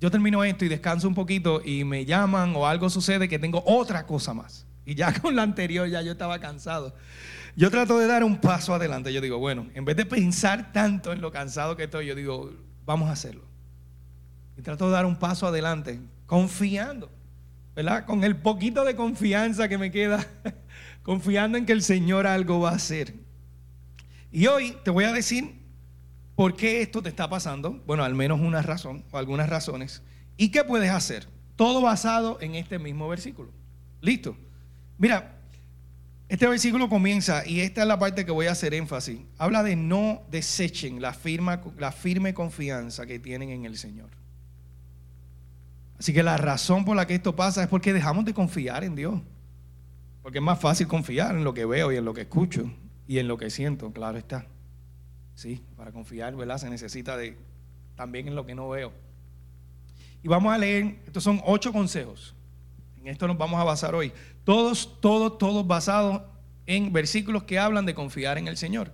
yo 0.00 0.08
termino 0.08 0.44
esto 0.44 0.64
y 0.64 0.68
descanso 0.68 1.08
un 1.08 1.16
poquito 1.16 1.62
y 1.64 1.82
me 1.82 2.04
llaman 2.04 2.54
o 2.54 2.64
algo 2.64 2.88
sucede 2.88 3.28
que 3.28 3.40
tengo 3.40 3.60
otra 3.66 4.06
cosa 4.06 4.32
más. 4.34 4.66
Y 4.86 4.94
ya 4.94 5.12
con 5.20 5.34
la 5.34 5.42
anterior 5.42 5.88
ya 5.88 6.00
yo 6.00 6.12
estaba 6.12 6.38
cansado. 6.38 6.94
Yo 7.56 7.72
trato 7.72 7.98
de 7.98 8.06
dar 8.06 8.22
un 8.22 8.36
paso 8.36 8.72
adelante. 8.72 9.12
Yo 9.12 9.20
digo, 9.20 9.38
bueno, 9.38 9.66
en 9.74 9.84
vez 9.84 9.96
de 9.96 10.06
pensar 10.06 10.70
tanto 10.72 11.12
en 11.12 11.20
lo 11.20 11.32
cansado 11.32 11.76
que 11.76 11.82
estoy, 11.82 12.06
yo 12.06 12.14
digo, 12.14 12.52
vamos 12.86 13.08
a 13.08 13.14
hacerlo. 13.14 13.47
Y 14.58 14.62
trato 14.62 14.86
de 14.86 14.92
dar 14.92 15.06
un 15.06 15.16
paso 15.16 15.46
adelante, 15.46 16.00
confiando, 16.26 17.10
¿verdad? 17.74 18.04
Con 18.04 18.24
el 18.24 18.36
poquito 18.36 18.84
de 18.84 18.94
confianza 18.94 19.68
que 19.68 19.78
me 19.78 19.90
queda, 19.90 20.26
confiando 21.02 21.56
en 21.56 21.64
que 21.64 21.72
el 21.72 21.82
Señor 21.82 22.26
algo 22.26 22.60
va 22.60 22.72
a 22.72 22.74
hacer. 22.74 23.14
Y 24.30 24.46
hoy 24.46 24.76
te 24.84 24.90
voy 24.90 25.04
a 25.04 25.12
decir 25.12 25.58
¿Por 26.38 26.54
qué 26.54 26.82
esto 26.82 27.02
te 27.02 27.08
está 27.08 27.28
pasando? 27.28 27.82
Bueno, 27.84 28.04
al 28.04 28.14
menos 28.14 28.38
una 28.38 28.62
razón 28.62 29.04
o 29.10 29.18
algunas 29.18 29.50
razones. 29.50 30.02
¿Y 30.36 30.50
qué 30.50 30.62
puedes 30.62 30.88
hacer? 30.88 31.26
Todo 31.56 31.80
basado 31.80 32.38
en 32.40 32.54
este 32.54 32.78
mismo 32.78 33.08
versículo. 33.08 33.50
¿Listo? 34.00 34.36
Mira, 34.98 35.34
Este 36.28 36.46
versículo 36.46 36.88
comienza, 36.88 37.44
y 37.44 37.58
esta 37.58 37.82
es 37.82 37.88
la 37.88 37.98
parte 37.98 38.24
que 38.24 38.30
voy 38.30 38.46
a 38.46 38.52
hacer 38.52 38.72
énfasis, 38.72 39.18
habla 39.36 39.64
de 39.64 39.74
no 39.74 40.22
desechen 40.30 41.02
la, 41.02 41.12
firme 41.12 42.34
confianza 42.34 43.04
que 43.04 43.18
tienen 43.18 43.50
en 43.50 43.64
el 43.64 43.76
Señor. 43.76 44.10
Así 45.98 46.12
que 46.12 46.22
la 46.22 46.36
razón 46.36 46.84
por 46.84 46.96
la 46.96 47.06
que 47.06 47.14
esto 47.14 47.34
pasa 47.34 47.62
es 47.62 47.68
porque 47.68 47.92
dejamos 47.92 48.24
de 48.24 48.32
confiar 48.32 48.84
en 48.84 48.94
Dios. 48.94 49.20
Porque 50.22 50.38
es 50.38 50.44
más 50.44 50.60
fácil 50.60 50.86
confiar 50.86 51.34
en 51.34 51.44
lo 51.44 51.54
que 51.54 51.64
veo 51.64 51.90
y 51.90 51.96
en 51.96 52.04
lo 52.04 52.14
que 52.14 52.22
escucho 52.22 52.70
y 53.06 53.18
en 53.18 53.26
lo 53.26 53.38
que 53.38 53.50
siento, 53.50 53.92
claro 53.92 54.18
está. 54.18 54.46
Sí, 55.34 55.62
para 55.76 55.90
confiar, 55.90 56.36
¿verdad? 56.36 56.58
Se 56.58 56.68
necesita 56.70 57.16
de 57.16 57.36
también 57.96 58.28
en 58.28 58.36
lo 58.36 58.46
que 58.46 58.54
no 58.54 58.68
veo. 58.68 58.92
Y 60.22 60.28
vamos 60.28 60.52
a 60.52 60.58
leer, 60.58 60.98
estos 61.06 61.24
son 61.24 61.40
ocho 61.44 61.72
consejos. 61.72 62.34
En 63.00 63.08
esto 63.08 63.26
nos 63.26 63.38
vamos 63.38 63.60
a 63.60 63.64
basar 63.64 63.94
hoy. 63.94 64.12
Todos, 64.44 65.00
todos, 65.00 65.38
todos 65.38 65.66
basados 65.66 66.22
en 66.66 66.92
versículos 66.92 67.44
que 67.44 67.58
hablan 67.58 67.86
de 67.86 67.94
confiar 67.94 68.38
en 68.38 68.46
el 68.46 68.56
Señor. 68.56 68.92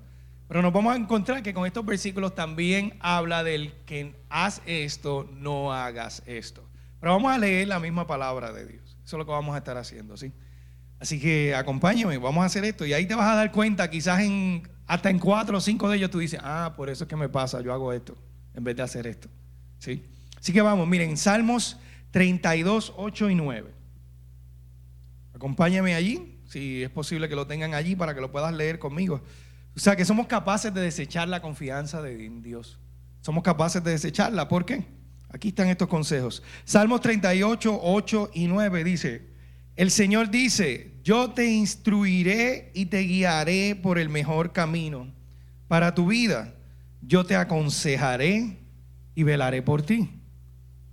Pero 0.49 0.63
nos 0.63 0.73
vamos 0.73 0.95
a 0.95 0.97
encontrar 0.97 1.43
que 1.43 1.55
con 1.55 1.67
estos 1.67 1.85
versículos 1.85 2.35
también 2.35 2.97
habla 3.01 3.43
del 3.43 3.73
que 3.87 4.15
haz 4.29 4.63
esto, 4.67 5.29
no 5.33 5.73
hagas 5.73 6.23
esto. 6.27 6.63
Pero 7.05 7.17
vamos 7.17 7.33
a 7.33 7.37
leer 7.37 7.69
la 7.69 7.79
misma 7.79 8.07
palabra 8.07 8.51
de 8.51 8.65
Dios. 8.65 8.97
Eso 9.05 9.17
es 9.17 9.19
lo 9.19 9.27
que 9.27 9.33
vamos 9.33 9.55
a 9.55 9.59
estar 9.59 9.77
haciendo, 9.77 10.17
¿sí? 10.17 10.33
Así 10.99 11.21
que 11.21 11.55
acompáñame, 11.55 12.17
vamos 12.17 12.43
a 12.43 12.47
hacer 12.47 12.65
esto. 12.65 12.87
Y 12.87 12.95
ahí 12.95 13.05
te 13.05 13.15
vas 13.15 13.29
a 13.29 13.35
dar 13.35 13.53
cuenta, 13.53 13.91
quizás 13.91 14.21
en, 14.21 14.67
hasta 14.87 15.11
en 15.11 15.19
cuatro 15.19 15.59
o 15.59 15.61
cinco 15.61 15.91
de 15.91 15.99
ellos 15.99 16.11
tú 16.11 16.21
dices, 16.21 16.41
ah, 16.43 16.73
por 16.75 16.89
eso 16.89 17.05
es 17.05 17.09
que 17.11 17.17
me 17.17 17.29
pasa, 17.29 17.61
yo 17.61 17.75
hago 17.75 17.93
esto, 17.93 18.17
en 18.55 18.65
vez 18.65 18.77
de 18.77 18.85
hacer 18.85 19.07
esto. 19.07 19.29
¿Sí? 19.81 20.03
Así 20.39 20.55
que 20.55 20.63
vamos, 20.63 20.89
miren, 20.89 21.19
Salmos 21.19 21.77
32, 22.11 22.95
8 22.97 23.29
y 23.29 23.35
9. 23.35 23.75
Acompáñame 25.35 25.95
allí, 25.95 26.41
si 26.49 26.85
es 26.85 26.89
posible 26.89 27.29
que 27.29 27.37
lo 27.37 27.47
tengan 27.47 27.75
allí 27.75 27.97
para 27.97 28.15
que 28.15 28.23
lo 28.23 28.33
puedas 28.33 28.55
leer 28.55 28.79
conmigo. 28.79 29.21
O 29.77 29.79
sea, 29.79 29.95
que 29.95 30.07
somos 30.07 30.27
capaces 30.27 30.73
de 30.73 30.81
desechar 30.81 31.29
la 31.29 31.43
confianza 31.43 32.01
de 32.01 32.17
Dios. 32.41 32.79
Somos 33.21 33.45
capaces 33.45 33.85
de 33.85 33.91
desecharla. 33.91 34.49
¿Por 34.49 34.65
qué? 34.65 35.04
Aquí 35.35 35.49
están 35.49 35.67
estos 35.67 35.89
consejos. 35.89 36.45
Salmos 36.65 37.01
38, 37.01 37.81
8 37.83 38.31
y 38.35 38.47
9 38.47 38.85
dice, 38.85 39.27
el 39.75 39.91
Señor 39.91 40.31
dice, 40.31 40.93
yo 41.03 41.33
te 41.33 41.51
instruiré 41.51 42.71
y 42.73 42.87
te 42.87 43.01
guiaré 43.01 43.75
por 43.75 43.99
el 43.99 44.09
mejor 44.09 44.53
camino 44.53 45.13
para 45.67 45.93
tu 45.93 46.07
vida. 46.07 46.55
Yo 47.03 47.27
te 47.27 47.35
aconsejaré 47.35 48.59
y 49.17 49.25
velaré 49.25 49.61
por 49.61 49.83
ti. 49.83 50.09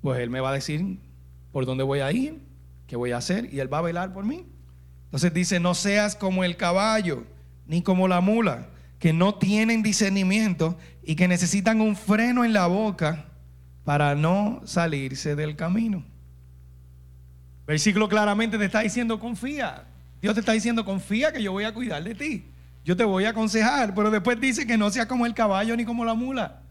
Pues 0.02 0.20
Él 0.20 0.32
me 0.32 0.40
va 0.40 0.50
a 0.50 0.54
decir 0.54 0.98
por 1.52 1.68
dónde 1.68 1.84
voy 1.84 2.00
a 2.00 2.12
ir, 2.12 2.42
qué 2.88 2.96
voy 2.96 3.12
a 3.12 3.18
hacer, 3.18 3.54
y 3.54 3.60
Él 3.60 3.72
va 3.72 3.78
a 3.78 3.84
velar 3.84 4.12
por 4.12 4.26
mí. 4.26 4.48
Entonces 5.06 5.32
dice, 5.36 5.60
no 5.60 5.76
seas 5.76 6.16
como 6.16 6.44
el 6.44 6.58
caballo, 6.58 7.26
ni 7.68 7.84
como 7.84 8.08
la 8.08 8.22
mula, 8.22 8.70
que 8.98 9.14
no 9.14 9.36
tienen 9.36 9.84
discernimiento 9.84 10.80
y 11.04 11.14
que 11.14 11.28
necesitan 11.28 11.80
un 11.80 11.96
freno 11.96 12.44
en 12.44 12.54
la 12.54 12.66
boca 12.66 13.28
para 13.84 14.16
no 14.16 14.62
salirse 14.66 15.36
del 15.36 15.56
camino. 15.56 16.04
Versículo 17.66 18.10
claramente 18.10 18.58
te 18.58 18.66
está 18.66 18.82
diciendo 18.82 19.20
confía. 19.20 19.86
Dios 20.22 20.34
te 20.34 20.42
está 20.42 20.52
diciendo 20.52 20.86
confía 20.86 21.32
que 21.32 21.42
yo 21.42 21.52
voy 21.52 21.64
a 21.64 21.74
cuidar 21.74 22.04
de 22.04 22.16
ti. 22.16 22.46
Yo 22.84 22.98
te 22.98 23.04
voy 23.04 23.26
a 23.26 23.30
aconsejar, 23.30 23.94
pero 23.94 24.12
después 24.12 24.40
dice 24.40 24.66
que 24.66 24.78
no 24.78 24.90
sea 24.90 25.08
como 25.08 25.26
el 25.26 25.34
caballo 25.34 25.76
ni 25.76 25.86
como 25.86 26.04
la 26.04 26.14
mula. 26.14 26.62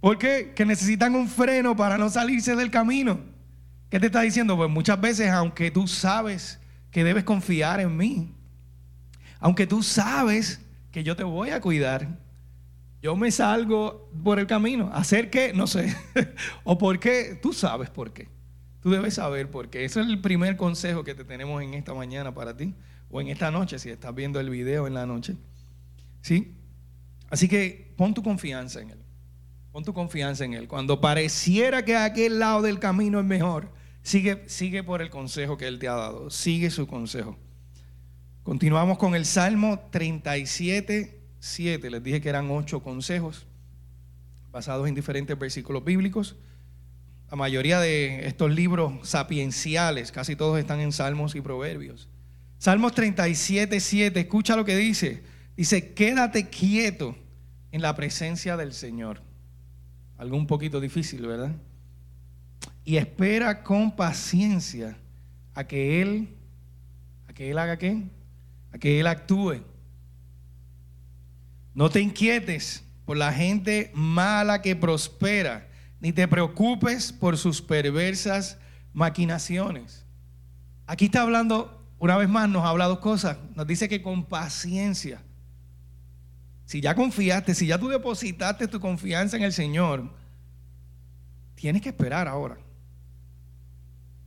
¿Por 0.00 0.18
qué? 0.18 0.52
Que 0.54 0.66
necesitan 0.66 1.14
un 1.14 1.28
freno 1.28 1.74
para 1.74 1.96
no 1.96 2.10
salirse 2.10 2.54
del 2.56 2.70
camino. 2.70 3.20
¿Qué 3.88 3.98
te 3.98 4.06
está 4.06 4.20
diciendo? 4.20 4.56
Pues 4.56 4.68
muchas 4.70 5.00
veces, 5.00 5.30
aunque 5.30 5.70
tú 5.70 5.86
sabes 5.86 6.60
que 6.90 7.04
debes 7.04 7.24
confiar 7.24 7.80
en 7.80 7.96
mí, 7.96 8.34
aunque 9.40 9.66
tú 9.66 9.82
sabes 9.82 10.60
que 10.90 11.02
yo 11.02 11.16
te 11.16 11.24
voy 11.24 11.50
a 11.50 11.60
cuidar, 11.60 12.08
yo 13.04 13.16
me 13.16 13.30
salgo 13.30 14.10
por 14.24 14.38
el 14.38 14.46
camino. 14.46 14.90
¿Hacer 14.94 15.28
qué? 15.28 15.52
No 15.52 15.66
sé. 15.66 15.94
¿O 16.64 16.78
por 16.78 16.98
qué? 16.98 17.38
Tú 17.42 17.52
sabes 17.52 17.90
por 17.90 18.14
qué. 18.14 18.28
Tú 18.80 18.90
debes 18.90 19.12
saber 19.12 19.50
por 19.50 19.68
qué. 19.68 19.84
Ese 19.84 20.00
es 20.00 20.06
el 20.06 20.22
primer 20.22 20.56
consejo 20.56 21.04
que 21.04 21.14
te 21.14 21.22
tenemos 21.22 21.62
en 21.62 21.74
esta 21.74 21.92
mañana 21.92 22.32
para 22.32 22.56
ti. 22.56 22.72
O 23.10 23.20
en 23.20 23.28
esta 23.28 23.50
noche, 23.50 23.78
si 23.78 23.90
estás 23.90 24.14
viendo 24.14 24.40
el 24.40 24.48
video 24.48 24.86
en 24.86 24.94
la 24.94 25.04
noche. 25.04 25.36
¿Sí? 26.22 26.56
Así 27.28 27.46
que 27.46 27.92
pon 27.98 28.14
tu 28.14 28.22
confianza 28.22 28.80
en 28.80 28.88
Él. 28.88 28.98
Pon 29.70 29.84
tu 29.84 29.92
confianza 29.92 30.46
en 30.46 30.54
Él. 30.54 30.66
Cuando 30.66 31.02
pareciera 31.02 31.84
que 31.84 31.96
aquel 31.96 32.38
lado 32.38 32.62
del 32.62 32.78
camino 32.78 33.20
es 33.20 33.26
mejor, 33.26 33.70
sigue, 34.00 34.44
sigue 34.46 34.82
por 34.82 35.02
el 35.02 35.10
consejo 35.10 35.58
que 35.58 35.66
Él 35.66 35.78
te 35.78 35.88
ha 35.88 35.94
dado. 35.94 36.30
Sigue 36.30 36.70
su 36.70 36.86
consejo. 36.86 37.36
Continuamos 38.44 38.96
con 38.96 39.14
el 39.14 39.26
Salmo 39.26 39.90
37 39.90 41.23
siete. 41.44 41.90
Les 41.90 42.02
dije 42.02 42.20
que 42.20 42.28
eran 42.28 42.50
ocho 42.50 42.82
consejos 42.82 43.46
basados 44.50 44.88
en 44.88 44.94
diferentes 44.94 45.38
versículos 45.38 45.84
bíblicos. 45.84 46.36
La 47.30 47.36
mayoría 47.36 47.80
de 47.80 48.26
estos 48.26 48.50
libros 48.50 49.06
sapienciales, 49.06 50.10
casi 50.10 50.36
todos 50.36 50.58
están 50.58 50.80
en 50.80 50.92
Salmos 50.92 51.34
y 51.34 51.40
Proverbios. 51.40 52.08
Salmos 52.58 52.94
37, 52.94 53.78
7, 53.78 54.20
escucha 54.20 54.56
lo 54.56 54.64
que 54.64 54.76
dice. 54.76 55.22
Dice, 55.56 55.92
quédate 55.92 56.48
quieto 56.48 57.14
en 57.72 57.82
la 57.82 57.94
presencia 57.94 58.56
del 58.56 58.72
Señor. 58.72 59.20
Algo 60.16 60.36
un 60.36 60.46
poquito 60.46 60.80
difícil, 60.80 61.26
¿verdad? 61.26 61.52
Y 62.84 62.96
espera 62.96 63.62
con 63.62 63.94
paciencia 63.94 64.96
a 65.54 65.64
que 65.64 66.00
Él, 66.00 66.28
a 67.28 67.34
que 67.34 67.50
Él 67.50 67.58
haga 67.58 67.76
qué? 67.76 68.02
A 68.72 68.78
que 68.78 69.00
Él 69.00 69.06
actúe. 69.06 69.60
No 71.74 71.90
te 71.90 72.00
inquietes 72.00 72.84
por 73.04 73.16
la 73.16 73.32
gente 73.32 73.90
mala 73.94 74.62
que 74.62 74.76
prospera, 74.76 75.68
ni 76.00 76.12
te 76.12 76.28
preocupes 76.28 77.12
por 77.12 77.36
sus 77.36 77.60
perversas 77.60 78.58
maquinaciones. 78.92 80.06
Aquí 80.86 81.06
está 81.06 81.22
hablando, 81.22 81.82
una 81.98 82.16
vez 82.16 82.28
más 82.28 82.48
nos 82.48 82.64
habla 82.64 82.86
dos 82.86 83.00
cosas. 83.00 83.38
Nos 83.56 83.66
dice 83.66 83.88
que 83.88 84.02
con 84.02 84.24
paciencia, 84.24 85.20
si 86.64 86.80
ya 86.80 86.94
confiaste, 86.94 87.54
si 87.54 87.66
ya 87.66 87.78
tú 87.78 87.88
depositaste 87.88 88.68
tu 88.68 88.80
confianza 88.80 89.36
en 89.36 89.42
el 89.42 89.52
Señor, 89.52 90.10
tienes 91.54 91.82
que 91.82 91.88
esperar 91.88 92.28
ahora. 92.28 92.56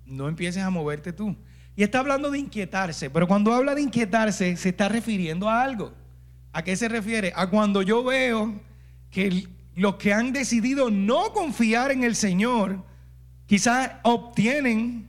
No 0.06 0.28
empieces 0.28 0.64
a 0.64 0.70
moverte 0.70 1.14
tú. 1.14 1.36
Y 1.76 1.84
está 1.84 2.00
hablando 2.00 2.32
de 2.32 2.40
inquietarse, 2.40 3.10
pero 3.10 3.28
cuando 3.28 3.54
habla 3.54 3.76
de 3.76 3.82
inquietarse 3.82 4.58
se 4.58 4.70
está 4.70 4.90
refiriendo 4.90 5.48
a 5.48 5.62
algo. 5.62 5.94
¿A 6.58 6.64
qué 6.64 6.76
se 6.76 6.90
refiere? 6.90 7.32
A 7.36 7.52
cuando 7.52 7.84
yo 7.84 8.04
veo 8.04 8.60
que 9.12 9.48
los 9.76 9.98
que 9.98 10.12
han 10.12 10.34
decidido 10.34 10.90
no 10.90 11.32
confiar 11.32 11.92
en 11.92 12.04
el 12.04 12.16
Señor, 12.16 12.84
quizás 13.46 13.92
obtienen 14.02 15.08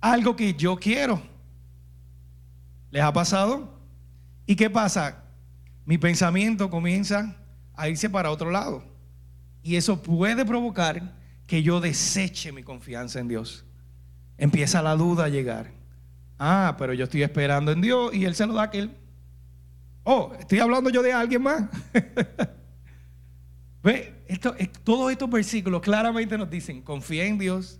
algo 0.00 0.34
que 0.34 0.54
yo 0.54 0.76
quiero. 0.76 1.20
¿Les 2.90 3.02
ha 3.02 3.12
pasado? 3.12 3.78
¿Y 4.46 4.56
qué 4.56 4.70
pasa? 4.70 5.24
Mi 5.84 5.98
pensamiento 5.98 6.70
comienza 6.70 7.36
a 7.74 7.90
irse 7.90 8.08
para 8.08 8.30
otro 8.30 8.50
lado. 8.50 8.82
Y 9.62 9.76
eso 9.76 10.02
puede 10.02 10.46
provocar 10.46 11.12
que 11.46 11.62
yo 11.62 11.80
deseche 11.80 12.50
mi 12.50 12.62
confianza 12.62 13.20
en 13.20 13.28
Dios. 13.28 13.66
Empieza 14.38 14.80
la 14.80 14.96
duda 14.96 15.26
a 15.26 15.28
llegar. 15.28 15.70
Ah, 16.38 16.76
pero 16.78 16.94
yo 16.94 17.04
estoy 17.04 17.24
esperando 17.24 17.72
en 17.72 17.82
Dios 17.82 18.14
y 18.14 18.24
Él 18.24 18.34
se 18.34 18.46
lo 18.46 18.54
da 18.54 18.62
aquel. 18.62 18.90
Oh, 20.10 20.32
estoy 20.40 20.58
hablando 20.58 20.88
yo 20.88 21.02
de 21.02 21.12
alguien 21.12 21.42
más. 21.42 21.64
Ve, 23.82 24.24
todos 24.82 25.12
estos 25.12 25.28
versículos 25.28 25.82
claramente 25.82 26.38
nos 26.38 26.48
dicen, 26.48 26.80
confía 26.80 27.26
en 27.26 27.36
Dios, 27.36 27.78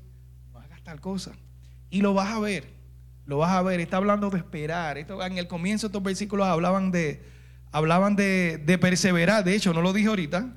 no 0.52 0.58
hagas 0.58 0.82
tal 0.82 1.00
cosa. 1.00 1.32
Y 1.88 2.02
lo 2.02 2.12
vas 2.12 2.28
a 2.34 2.38
ver, 2.38 2.64
lo 3.24 3.38
vas 3.38 3.52
a 3.52 3.62
ver. 3.62 3.80
Está 3.80 3.96
hablando 3.96 4.28
de 4.28 4.36
esperar. 4.36 4.98
Esto, 4.98 5.24
en 5.24 5.38
el 5.38 5.48
comienzo 5.48 5.86
estos 5.86 6.02
versículos 6.02 6.46
hablaban 6.46 6.90
de, 6.90 7.24
hablaban 7.72 8.14
de 8.14 8.78
perseverar. 8.78 9.42
De 9.42 9.54
hecho, 9.54 9.72
no 9.72 9.80
lo 9.80 9.94
dije 9.94 10.08
ahorita. 10.08 10.54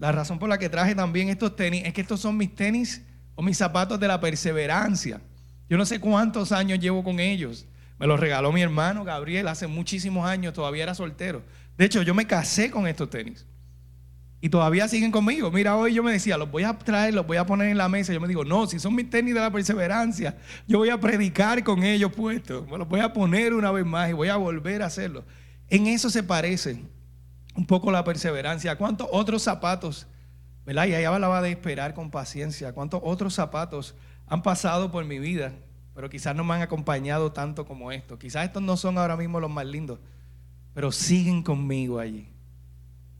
La 0.00 0.10
razón 0.10 0.40
por 0.40 0.48
la 0.48 0.58
que 0.58 0.68
traje 0.68 0.96
también 0.96 1.28
estos 1.28 1.54
tenis 1.54 1.84
es 1.84 1.92
que 1.92 2.00
estos 2.00 2.18
son 2.18 2.36
mis 2.36 2.52
tenis 2.52 3.00
o 3.36 3.42
mis 3.42 3.56
zapatos 3.56 4.00
de 4.00 4.08
la 4.08 4.18
perseverancia. 4.18 5.20
Yo 5.68 5.78
no 5.78 5.86
sé 5.86 6.00
cuántos 6.00 6.50
años 6.50 6.80
llevo 6.80 7.04
con 7.04 7.20
ellos. 7.20 7.68
Me 8.02 8.08
los 8.08 8.18
regaló 8.18 8.50
mi 8.50 8.60
hermano 8.60 9.04
Gabriel 9.04 9.46
hace 9.46 9.68
muchísimos 9.68 10.26
años, 10.26 10.52
todavía 10.54 10.82
era 10.82 10.92
soltero. 10.92 11.44
De 11.78 11.84
hecho, 11.84 12.02
yo 12.02 12.14
me 12.14 12.26
casé 12.26 12.68
con 12.68 12.88
estos 12.88 13.08
tenis. 13.08 13.46
Y 14.40 14.48
todavía 14.48 14.88
siguen 14.88 15.12
conmigo. 15.12 15.52
Mira, 15.52 15.76
hoy 15.76 15.94
yo 15.94 16.02
me 16.02 16.10
decía, 16.10 16.36
los 16.36 16.50
voy 16.50 16.64
a 16.64 16.76
traer, 16.76 17.14
los 17.14 17.24
voy 17.24 17.36
a 17.36 17.46
poner 17.46 17.68
en 17.68 17.78
la 17.78 17.88
mesa. 17.88 18.12
Yo 18.12 18.20
me 18.20 18.26
digo, 18.26 18.44
no, 18.44 18.66
si 18.66 18.80
son 18.80 18.96
mis 18.96 19.08
tenis 19.08 19.34
de 19.34 19.40
la 19.40 19.52
perseverancia, 19.52 20.36
yo 20.66 20.78
voy 20.78 20.90
a 20.90 20.98
predicar 20.98 21.62
con 21.62 21.84
ellos 21.84 22.10
puestos. 22.12 22.66
Me 22.66 22.76
los 22.76 22.88
voy 22.88 22.98
a 22.98 23.12
poner 23.12 23.54
una 23.54 23.70
vez 23.70 23.86
más 23.86 24.10
y 24.10 24.14
voy 24.14 24.30
a 24.30 24.36
volver 24.36 24.82
a 24.82 24.86
hacerlo. 24.86 25.24
En 25.68 25.86
eso 25.86 26.10
se 26.10 26.24
parece 26.24 26.82
un 27.54 27.68
poco 27.68 27.92
la 27.92 28.02
perseverancia. 28.02 28.74
¿Cuántos 28.74 29.06
otros 29.12 29.44
zapatos, 29.44 30.08
verdad? 30.66 30.86
Y 30.86 30.94
ahí 30.94 31.04
hablaba 31.04 31.40
de 31.40 31.52
esperar 31.52 31.94
con 31.94 32.10
paciencia. 32.10 32.72
¿Cuántos 32.72 33.00
otros 33.04 33.32
zapatos 33.32 33.94
han 34.26 34.42
pasado 34.42 34.90
por 34.90 35.04
mi 35.04 35.20
vida 35.20 35.52
pero 35.94 36.08
quizás 36.08 36.34
no 36.34 36.44
me 36.44 36.54
han 36.54 36.62
acompañado 36.62 37.32
tanto 37.32 37.66
como 37.66 37.92
estos. 37.92 38.18
Quizás 38.18 38.46
estos 38.46 38.62
no 38.62 38.76
son 38.76 38.98
ahora 38.98 39.16
mismo 39.16 39.40
los 39.40 39.50
más 39.50 39.66
lindos, 39.66 39.98
pero 40.74 40.90
siguen 40.92 41.42
conmigo 41.42 41.98
allí. 41.98 42.28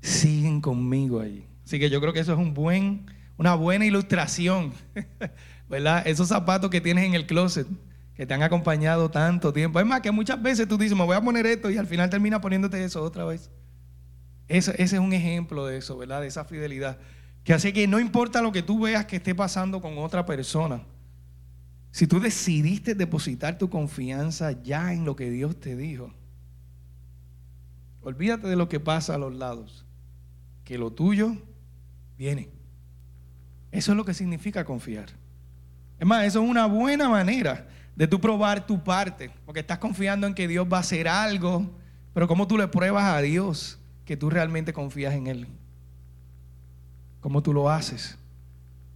Siguen 0.00 0.60
conmigo 0.60 1.20
allí. 1.20 1.46
Así 1.64 1.78
que 1.78 1.90
yo 1.90 2.00
creo 2.00 2.12
que 2.12 2.20
eso 2.20 2.32
es 2.32 2.38
un 2.38 2.54
buen, 2.54 3.06
una 3.36 3.54
buena 3.54 3.84
ilustración, 3.84 4.72
¿verdad? 5.68 6.06
Esos 6.06 6.28
zapatos 6.28 6.70
que 6.70 6.80
tienes 6.80 7.04
en 7.04 7.14
el 7.14 7.26
closet, 7.26 7.66
que 8.14 8.26
te 8.26 8.34
han 8.34 8.42
acompañado 8.42 9.10
tanto 9.10 9.52
tiempo. 9.52 9.78
Es 9.78 9.86
más, 9.86 10.00
que 10.00 10.10
muchas 10.10 10.42
veces 10.42 10.66
tú 10.66 10.78
dices, 10.78 10.96
me 10.96 11.04
voy 11.04 11.16
a 11.16 11.20
poner 11.20 11.46
esto 11.46 11.70
y 11.70 11.76
al 11.76 11.86
final 11.86 12.10
termina 12.10 12.40
poniéndote 12.40 12.82
eso 12.82 13.02
otra 13.02 13.24
vez. 13.24 13.50
ese 14.48 14.82
es 14.82 14.92
un 14.94 15.12
ejemplo 15.12 15.66
de 15.66 15.78
eso, 15.78 15.96
¿verdad? 15.96 16.20
De 16.20 16.26
esa 16.26 16.44
fidelidad. 16.44 16.98
Que 17.44 17.52
hace 17.52 17.72
que 17.72 17.86
no 17.86 17.98
importa 17.98 18.40
lo 18.40 18.52
que 18.52 18.62
tú 18.62 18.80
veas 18.80 19.06
que 19.06 19.16
esté 19.16 19.34
pasando 19.34 19.80
con 19.80 19.98
otra 19.98 20.24
persona, 20.24 20.82
si 21.92 22.06
tú 22.06 22.18
decidiste 22.20 22.94
depositar 22.94 23.58
tu 23.58 23.68
confianza 23.68 24.52
ya 24.62 24.94
en 24.94 25.04
lo 25.04 25.14
que 25.14 25.30
Dios 25.30 25.60
te 25.60 25.76
dijo, 25.76 26.10
olvídate 28.00 28.48
de 28.48 28.56
lo 28.56 28.68
que 28.70 28.80
pasa 28.80 29.14
a 29.14 29.18
los 29.18 29.34
lados, 29.34 29.84
que 30.64 30.78
lo 30.78 30.90
tuyo 30.90 31.36
viene. 32.16 32.48
Eso 33.70 33.92
es 33.92 33.96
lo 33.96 34.06
que 34.06 34.14
significa 34.14 34.64
confiar. 34.64 35.10
Es 36.00 36.06
más, 36.06 36.24
eso 36.24 36.42
es 36.42 36.48
una 36.48 36.64
buena 36.64 37.10
manera 37.10 37.68
de 37.94 38.06
tú 38.06 38.18
probar 38.18 38.66
tu 38.66 38.82
parte, 38.82 39.30
porque 39.44 39.60
estás 39.60 39.78
confiando 39.78 40.26
en 40.26 40.34
que 40.34 40.48
Dios 40.48 40.66
va 40.72 40.78
a 40.78 40.80
hacer 40.80 41.06
algo, 41.06 41.70
pero 42.14 42.26
¿cómo 42.26 42.46
tú 42.46 42.56
le 42.56 42.68
pruebas 42.68 43.04
a 43.04 43.20
Dios 43.20 43.78
que 44.06 44.16
tú 44.16 44.30
realmente 44.30 44.72
confías 44.72 45.12
en 45.12 45.26
Él? 45.26 45.46
¿Cómo 47.20 47.42
tú 47.42 47.52
lo 47.52 47.68
haces? 47.68 48.16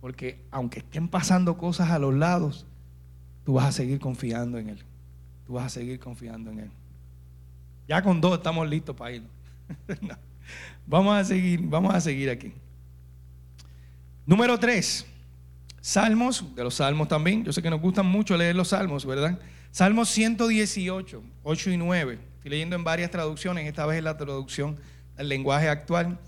Porque 0.00 0.46
aunque 0.50 0.78
estén 0.78 1.08
pasando 1.08 1.58
cosas 1.58 1.90
a 1.90 1.98
los 1.98 2.14
lados, 2.14 2.66
tú 3.46 3.52
vas 3.52 3.66
a 3.66 3.72
seguir 3.72 4.00
confiando 4.00 4.58
en 4.58 4.70
Él. 4.70 4.78
Tú 5.46 5.52
vas 5.52 5.66
a 5.66 5.68
seguir 5.68 6.00
confiando 6.00 6.50
en 6.50 6.58
Él. 6.58 6.70
Ya 7.86 8.02
con 8.02 8.20
dos 8.20 8.36
estamos 8.36 8.68
listos 8.68 8.96
para 8.96 9.12
ir. 9.12 9.22
Vamos 10.86 11.16
a 11.16 11.24
seguir, 11.24 11.60
vamos 11.60 11.92
a 11.92 12.00
seguir 12.00 12.30
aquí. 12.30 12.52
Número 14.24 14.56
tres, 14.58 15.04
Salmos, 15.80 16.54
de 16.54 16.62
los 16.62 16.74
Salmos 16.74 17.08
también. 17.08 17.44
Yo 17.44 17.52
sé 17.52 17.60
que 17.60 17.70
nos 17.70 17.80
gustan 17.80 18.06
mucho 18.06 18.36
leer 18.36 18.54
los 18.54 18.68
Salmos, 18.68 19.04
¿verdad? 19.04 19.40
Salmos 19.72 20.08
118, 20.10 21.22
8 21.42 21.70
y 21.70 21.76
9. 21.76 22.18
Estoy 22.36 22.50
leyendo 22.50 22.76
en 22.76 22.84
varias 22.84 23.10
traducciones, 23.10 23.66
esta 23.66 23.86
vez 23.86 23.98
es 23.98 24.04
la 24.04 24.16
traducción 24.16 24.76
del 25.16 25.28
lenguaje 25.28 25.68
actual. 25.68 26.18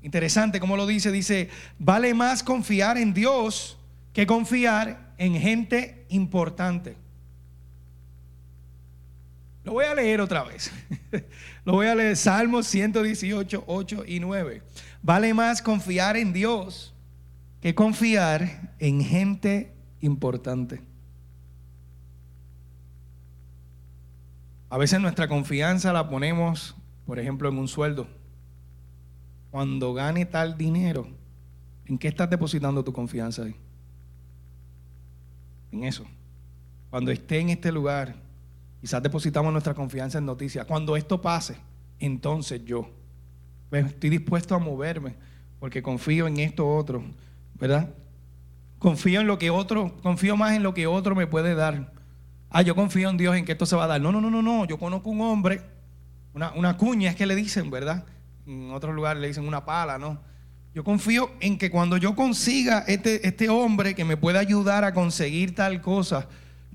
Interesante 0.00 0.60
como 0.60 0.78
lo 0.78 0.86
dice, 0.86 1.12
dice, 1.12 1.50
vale 1.78 2.14
más 2.14 2.42
confiar 2.42 2.96
en 2.96 3.12
Dios 3.12 3.76
que 4.14 4.26
confiar 4.26 5.14
en 5.18 5.34
gente 5.34 5.95
importante. 6.08 6.96
Lo 9.64 9.72
voy 9.72 9.84
a 9.84 9.94
leer 9.94 10.20
otra 10.20 10.44
vez. 10.44 10.70
Lo 11.64 11.72
voy 11.72 11.88
a 11.88 11.94
leer 11.94 12.16
Salmos 12.16 12.68
118, 12.68 13.64
8 13.66 14.04
y 14.06 14.20
9. 14.20 14.62
Vale 15.02 15.34
más 15.34 15.60
confiar 15.60 16.16
en 16.16 16.32
Dios 16.32 16.94
que 17.60 17.74
confiar 17.74 18.74
en 18.78 19.02
gente 19.02 19.72
importante. 20.00 20.80
A 24.68 24.78
veces 24.78 25.00
nuestra 25.00 25.26
confianza 25.26 25.92
la 25.92 26.08
ponemos, 26.08 26.76
por 27.04 27.18
ejemplo, 27.18 27.48
en 27.48 27.58
un 27.58 27.66
sueldo. 27.66 28.06
Cuando 29.50 29.94
gane 29.94 30.26
tal 30.26 30.56
dinero, 30.56 31.08
¿en 31.86 31.98
qué 31.98 32.06
estás 32.08 32.30
depositando 32.30 32.84
tu 32.84 32.92
confianza 32.92 33.42
ahí? 33.42 33.56
En 35.72 35.84
eso. 35.84 36.04
Cuando 36.90 37.10
esté 37.10 37.40
en 37.40 37.50
este 37.50 37.72
lugar, 37.72 38.14
quizás 38.80 39.02
depositamos 39.02 39.52
nuestra 39.52 39.74
confianza 39.74 40.18
en 40.18 40.26
noticias. 40.26 40.66
Cuando 40.66 40.96
esto 40.96 41.20
pase, 41.20 41.56
entonces 41.98 42.64
yo 42.64 42.88
pues, 43.70 43.86
estoy 43.86 44.10
dispuesto 44.10 44.54
a 44.54 44.58
moverme 44.58 45.14
porque 45.58 45.82
confío 45.82 46.26
en 46.26 46.38
esto 46.38 46.68
otro, 46.68 47.02
¿verdad? 47.54 47.90
Confío 48.78 49.20
en 49.20 49.26
lo 49.26 49.38
que 49.38 49.50
otro, 49.50 49.96
confío 50.02 50.36
más 50.36 50.54
en 50.54 50.62
lo 50.62 50.74
que 50.74 50.86
otro 50.86 51.14
me 51.14 51.26
puede 51.26 51.54
dar. 51.54 51.92
Ah, 52.50 52.62
yo 52.62 52.74
confío 52.74 53.10
en 53.10 53.16
Dios 53.16 53.36
en 53.36 53.44
que 53.44 53.52
esto 53.52 53.66
se 53.66 53.74
va 53.74 53.84
a 53.84 53.86
dar. 53.88 54.00
No, 54.00 54.12
no, 54.12 54.20
no, 54.20 54.30
no, 54.30 54.42
no. 54.42 54.64
Yo 54.66 54.78
conozco 54.78 55.10
un 55.10 55.20
hombre, 55.22 55.62
una, 56.34 56.52
una 56.52 56.76
cuña 56.76 57.10
es 57.10 57.16
que 57.16 57.26
le 57.26 57.34
dicen, 57.34 57.70
¿verdad? 57.70 58.04
En 58.46 58.70
otros 58.70 58.94
lugares 58.94 59.20
le 59.20 59.28
dicen 59.28 59.46
una 59.46 59.64
pala, 59.64 59.98
¿no? 59.98 60.20
Yo 60.76 60.84
confío 60.84 61.30
en 61.40 61.56
que 61.56 61.70
cuando 61.70 61.96
yo 61.96 62.14
consiga 62.14 62.84
este, 62.86 63.26
este 63.26 63.48
hombre 63.48 63.94
que 63.94 64.04
me 64.04 64.18
pueda 64.18 64.40
ayudar 64.40 64.84
a 64.84 64.92
conseguir 64.92 65.54
tal 65.54 65.80
cosa, 65.80 66.28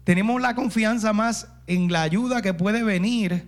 tenemos 0.03 0.41
la 0.41 0.55
confianza 0.55 1.13
más 1.13 1.47
en 1.67 1.91
la 1.91 2.01
ayuda 2.01 2.41
que 2.41 2.55
puede 2.55 2.81
venir, 2.81 3.47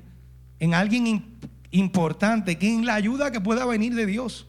en 0.59 0.75
alguien 0.75 1.39
importante, 1.71 2.59
que 2.59 2.71
en 2.71 2.85
la 2.85 2.93
ayuda 2.93 3.31
que 3.31 3.41
pueda 3.41 3.65
venir 3.65 3.95
de 3.95 4.05
Dios. 4.05 4.45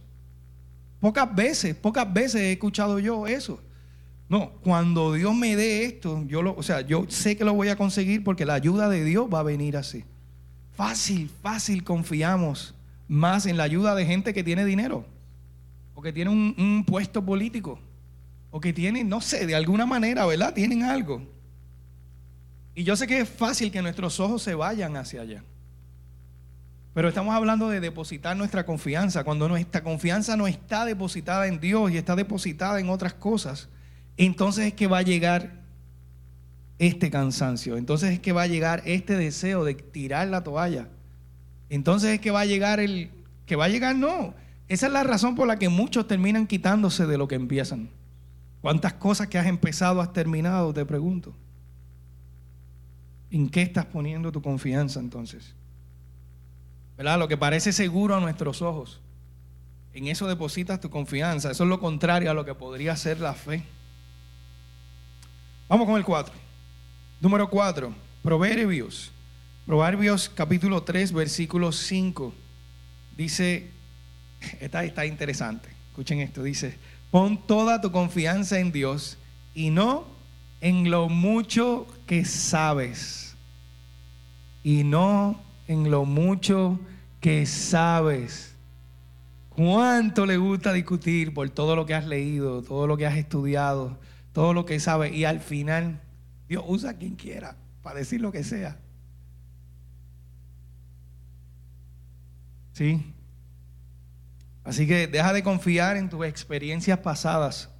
Pocas 1.00 1.34
veces, 1.34 1.74
pocas 1.74 2.12
veces 2.12 2.42
he 2.42 2.52
escuchado 2.52 2.98
yo 2.98 3.26
eso. 3.26 3.62
No, 4.28 4.50
cuando 4.60 5.14
Dios 5.14 5.34
me 5.34 5.56
dé 5.56 5.86
esto, 5.86 6.22
yo 6.26 6.42
lo, 6.42 6.54
o 6.54 6.62
sea, 6.62 6.82
yo 6.82 7.06
sé 7.08 7.34
que 7.38 7.46
lo 7.46 7.54
voy 7.54 7.68
a 7.68 7.76
conseguir 7.76 8.22
porque 8.22 8.44
la 8.44 8.52
ayuda 8.52 8.90
de 8.90 9.04
Dios 9.04 9.26
va 9.32 9.40
a 9.40 9.42
venir 9.42 9.78
así. 9.78 10.04
Fácil, 10.76 11.30
fácil 11.40 11.82
confiamos 11.82 12.74
más 13.08 13.46
en 13.46 13.56
la 13.56 13.62
ayuda 13.62 13.94
de 13.94 14.04
gente 14.04 14.34
que 14.34 14.44
tiene 14.44 14.66
dinero 14.66 15.06
o 15.94 16.02
que 16.02 16.12
tienen 16.12 16.54
un, 16.58 16.84
puesto 16.84 17.24
político, 17.24 17.78
o 18.50 18.60
que 18.60 18.72
tienen, 18.72 19.08
no 19.08 19.20
sé, 19.20 19.46
de 19.46 19.54
alguna 19.54 19.86
manera, 19.86 20.26
¿verdad? 20.26 20.52
Tienen 20.52 20.82
algo. 20.82 21.22
Y 22.74 22.84
yo 22.84 22.96
sé 22.96 23.06
que 23.06 23.20
es 23.20 23.28
fácil 23.28 23.70
que 23.70 23.82
nuestros 23.82 24.18
ojos 24.20 24.42
se 24.42 24.54
vayan 24.54 24.96
hacia 24.96 25.22
allá. 25.22 25.44
Pero 26.92 27.08
estamos 27.08 27.34
hablando 27.34 27.68
de 27.68 27.80
depositar 27.80 28.36
nuestra 28.36 28.64
confianza. 28.64 29.24
Cuando 29.24 29.48
nuestra 29.48 29.82
confianza 29.82 30.36
no 30.36 30.46
está 30.46 30.84
depositada 30.84 31.46
en 31.46 31.60
Dios 31.60 31.90
y 31.90 31.96
está 31.96 32.14
depositada 32.14 32.78
en 32.78 32.88
otras 32.88 33.14
cosas, 33.14 33.68
entonces 34.16 34.66
es 34.66 34.74
que 34.74 34.86
va 34.86 34.98
a 34.98 35.02
llegar 35.02 35.64
este 36.78 37.10
cansancio. 37.10 37.76
Entonces 37.76 38.12
es 38.12 38.20
que 38.20 38.32
va 38.32 38.42
a 38.42 38.46
llegar 38.46 38.82
este 38.84 39.16
deseo 39.16 39.64
de 39.64 39.74
tirar 39.74 40.28
la 40.28 40.42
toalla. 40.42 40.88
Entonces 41.68 42.10
es 42.14 42.20
que 42.20 42.30
va 42.30 42.40
a 42.40 42.46
llegar 42.46 42.80
el 42.80 43.10
que 43.46 43.56
va 43.56 43.66
a 43.66 43.68
llegar 43.68 43.94
no, 43.94 44.34
esa 44.68 44.86
es 44.86 44.92
la 44.92 45.04
razón 45.04 45.34
por 45.34 45.46
la 45.46 45.58
que 45.58 45.68
muchos 45.68 46.06
terminan 46.06 46.46
quitándose 46.46 47.06
de 47.06 47.18
lo 47.18 47.28
que 47.28 47.34
empiezan. 47.34 47.90
¿Cuántas 48.60 48.94
cosas 48.94 49.28
que 49.28 49.38
has 49.38 49.46
empezado 49.46 50.00
has 50.00 50.12
terminado? 50.12 50.72
Te 50.72 50.86
pregunto. 50.86 51.34
¿En 53.30 53.50
qué 53.50 53.62
estás 53.62 53.84
poniendo 53.84 54.32
tu 54.32 54.40
confianza 54.40 55.00
entonces? 55.00 55.54
¿Verdad? 56.96 57.18
Lo 57.18 57.28
que 57.28 57.36
parece 57.36 57.72
seguro 57.72 58.16
a 58.16 58.20
nuestros 58.20 58.62
ojos. 58.62 59.00
En 59.92 60.06
eso 60.06 60.26
depositas 60.26 60.80
tu 60.80 60.88
confianza. 60.88 61.50
Eso 61.50 61.64
es 61.64 61.68
lo 61.68 61.78
contrario 61.78 62.30
a 62.30 62.34
lo 62.34 62.44
que 62.44 62.54
podría 62.54 62.96
ser 62.96 63.20
la 63.20 63.34
fe. 63.34 63.64
Vamos 65.68 65.86
con 65.86 65.96
el 65.96 66.04
4. 66.04 66.34
Número 67.20 67.50
4. 67.50 67.94
Proverbios. 68.22 69.12
Proverbios 69.66 70.30
capítulo 70.30 70.82
3, 70.84 71.12
versículo 71.12 71.70
5. 71.70 72.32
Dice, 73.16 73.73
esta 74.60 74.84
está 74.84 75.06
interesante. 75.06 75.68
Escuchen 75.88 76.20
esto, 76.20 76.42
dice, 76.42 76.76
pon 77.10 77.46
toda 77.46 77.80
tu 77.80 77.92
confianza 77.92 78.58
en 78.58 78.72
Dios 78.72 79.18
y 79.54 79.70
no 79.70 80.06
en 80.60 80.90
lo 80.90 81.08
mucho 81.08 81.86
que 82.06 82.24
sabes. 82.24 83.36
Y 84.62 84.82
no 84.82 85.42
en 85.68 85.90
lo 85.90 86.04
mucho 86.04 86.80
que 87.20 87.46
sabes. 87.46 88.54
¿Cuánto 89.50 90.26
le 90.26 90.36
gusta 90.36 90.72
discutir 90.72 91.32
por 91.32 91.48
todo 91.50 91.76
lo 91.76 91.86
que 91.86 91.94
has 91.94 92.06
leído, 92.06 92.62
todo 92.62 92.86
lo 92.86 92.96
que 92.96 93.06
has 93.06 93.16
estudiado, 93.16 93.98
todo 94.32 94.52
lo 94.52 94.66
que 94.66 94.80
sabes? 94.80 95.14
Y 95.14 95.24
al 95.24 95.40
final, 95.40 96.00
Dios 96.48 96.64
usa 96.66 96.90
a 96.90 96.94
quien 96.94 97.14
quiera 97.14 97.56
para 97.82 98.00
decir 98.00 98.20
lo 98.20 98.32
que 98.32 98.42
sea. 98.42 98.78
¿Sí? 102.72 103.14
Así 104.64 104.86
que 104.86 105.06
deja 105.06 105.32
de 105.32 105.42
confiar 105.42 105.96
en 105.96 106.08
tus 106.08 106.24
experiencias 106.24 106.98
pasadas. 106.98 107.70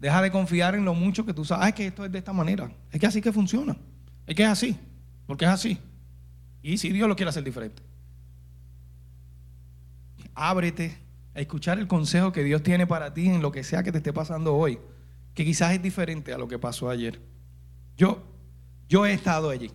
Deja 0.00 0.20
de 0.20 0.30
confiar 0.30 0.74
en 0.74 0.84
lo 0.84 0.92
mucho 0.92 1.24
que 1.24 1.32
tú 1.32 1.44
sabes. 1.44 1.64
Ah, 1.64 1.68
es 1.68 1.74
que 1.74 1.86
esto 1.86 2.04
es 2.04 2.12
de 2.12 2.18
esta 2.18 2.32
manera. 2.32 2.70
Es 2.90 3.00
que 3.00 3.06
así 3.06 3.22
que 3.22 3.32
funciona. 3.32 3.76
Es 4.26 4.34
que 4.34 4.42
es 4.42 4.48
así. 4.48 4.76
Porque 5.26 5.44
es 5.44 5.50
así. 5.50 5.78
Y 6.60 6.78
si 6.78 6.90
Dios 6.90 7.08
lo 7.08 7.14
quiere 7.14 7.30
hacer 7.30 7.44
diferente. 7.44 7.82
Ábrete 10.34 10.98
a 11.34 11.40
escuchar 11.40 11.78
el 11.78 11.86
consejo 11.86 12.32
que 12.32 12.42
Dios 12.42 12.62
tiene 12.62 12.86
para 12.86 13.14
ti 13.14 13.28
en 13.28 13.40
lo 13.40 13.52
que 13.52 13.62
sea 13.62 13.84
que 13.84 13.92
te 13.92 13.98
esté 13.98 14.12
pasando 14.12 14.56
hoy. 14.56 14.78
Que 15.34 15.44
quizás 15.44 15.72
es 15.72 15.82
diferente 15.82 16.32
a 16.32 16.38
lo 16.38 16.48
que 16.48 16.58
pasó 16.58 16.90
ayer. 16.90 17.20
Yo, 17.96 18.24
yo 18.88 19.06
he 19.06 19.12
estado 19.12 19.50
allí. 19.50 19.70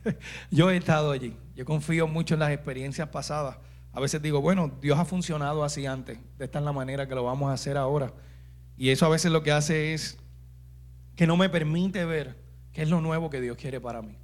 yo 0.50 0.70
he 0.70 0.76
estado 0.76 1.10
allí. 1.10 1.34
Yo 1.54 1.64
confío 1.64 2.06
mucho 2.06 2.34
en 2.34 2.40
las 2.40 2.50
experiencias 2.50 3.08
pasadas 3.08 3.56
a 3.96 4.00
veces 4.00 4.20
digo, 4.20 4.42
bueno, 4.42 4.70
Dios 4.82 4.98
ha 4.98 5.06
funcionado 5.06 5.64
así 5.64 5.86
antes, 5.86 6.18
de 6.36 6.44
esta 6.44 6.58
es 6.58 6.64
la 6.66 6.72
manera 6.72 7.08
que 7.08 7.14
lo 7.14 7.24
vamos 7.24 7.48
a 7.48 7.54
hacer 7.54 7.78
ahora. 7.78 8.12
Y 8.76 8.90
eso 8.90 9.06
a 9.06 9.08
veces 9.08 9.32
lo 9.32 9.42
que 9.42 9.52
hace 9.52 9.94
es 9.94 10.18
que 11.16 11.26
no 11.26 11.38
me 11.38 11.48
permite 11.48 12.04
ver 12.04 12.36
qué 12.74 12.82
es 12.82 12.90
lo 12.90 13.00
nuevo 13.00 13.30
que 13.30 13.40
Dios 13.40 13.56
quiere 13.56 13.80
para 13.80 14.02
mí. 14.02 14.18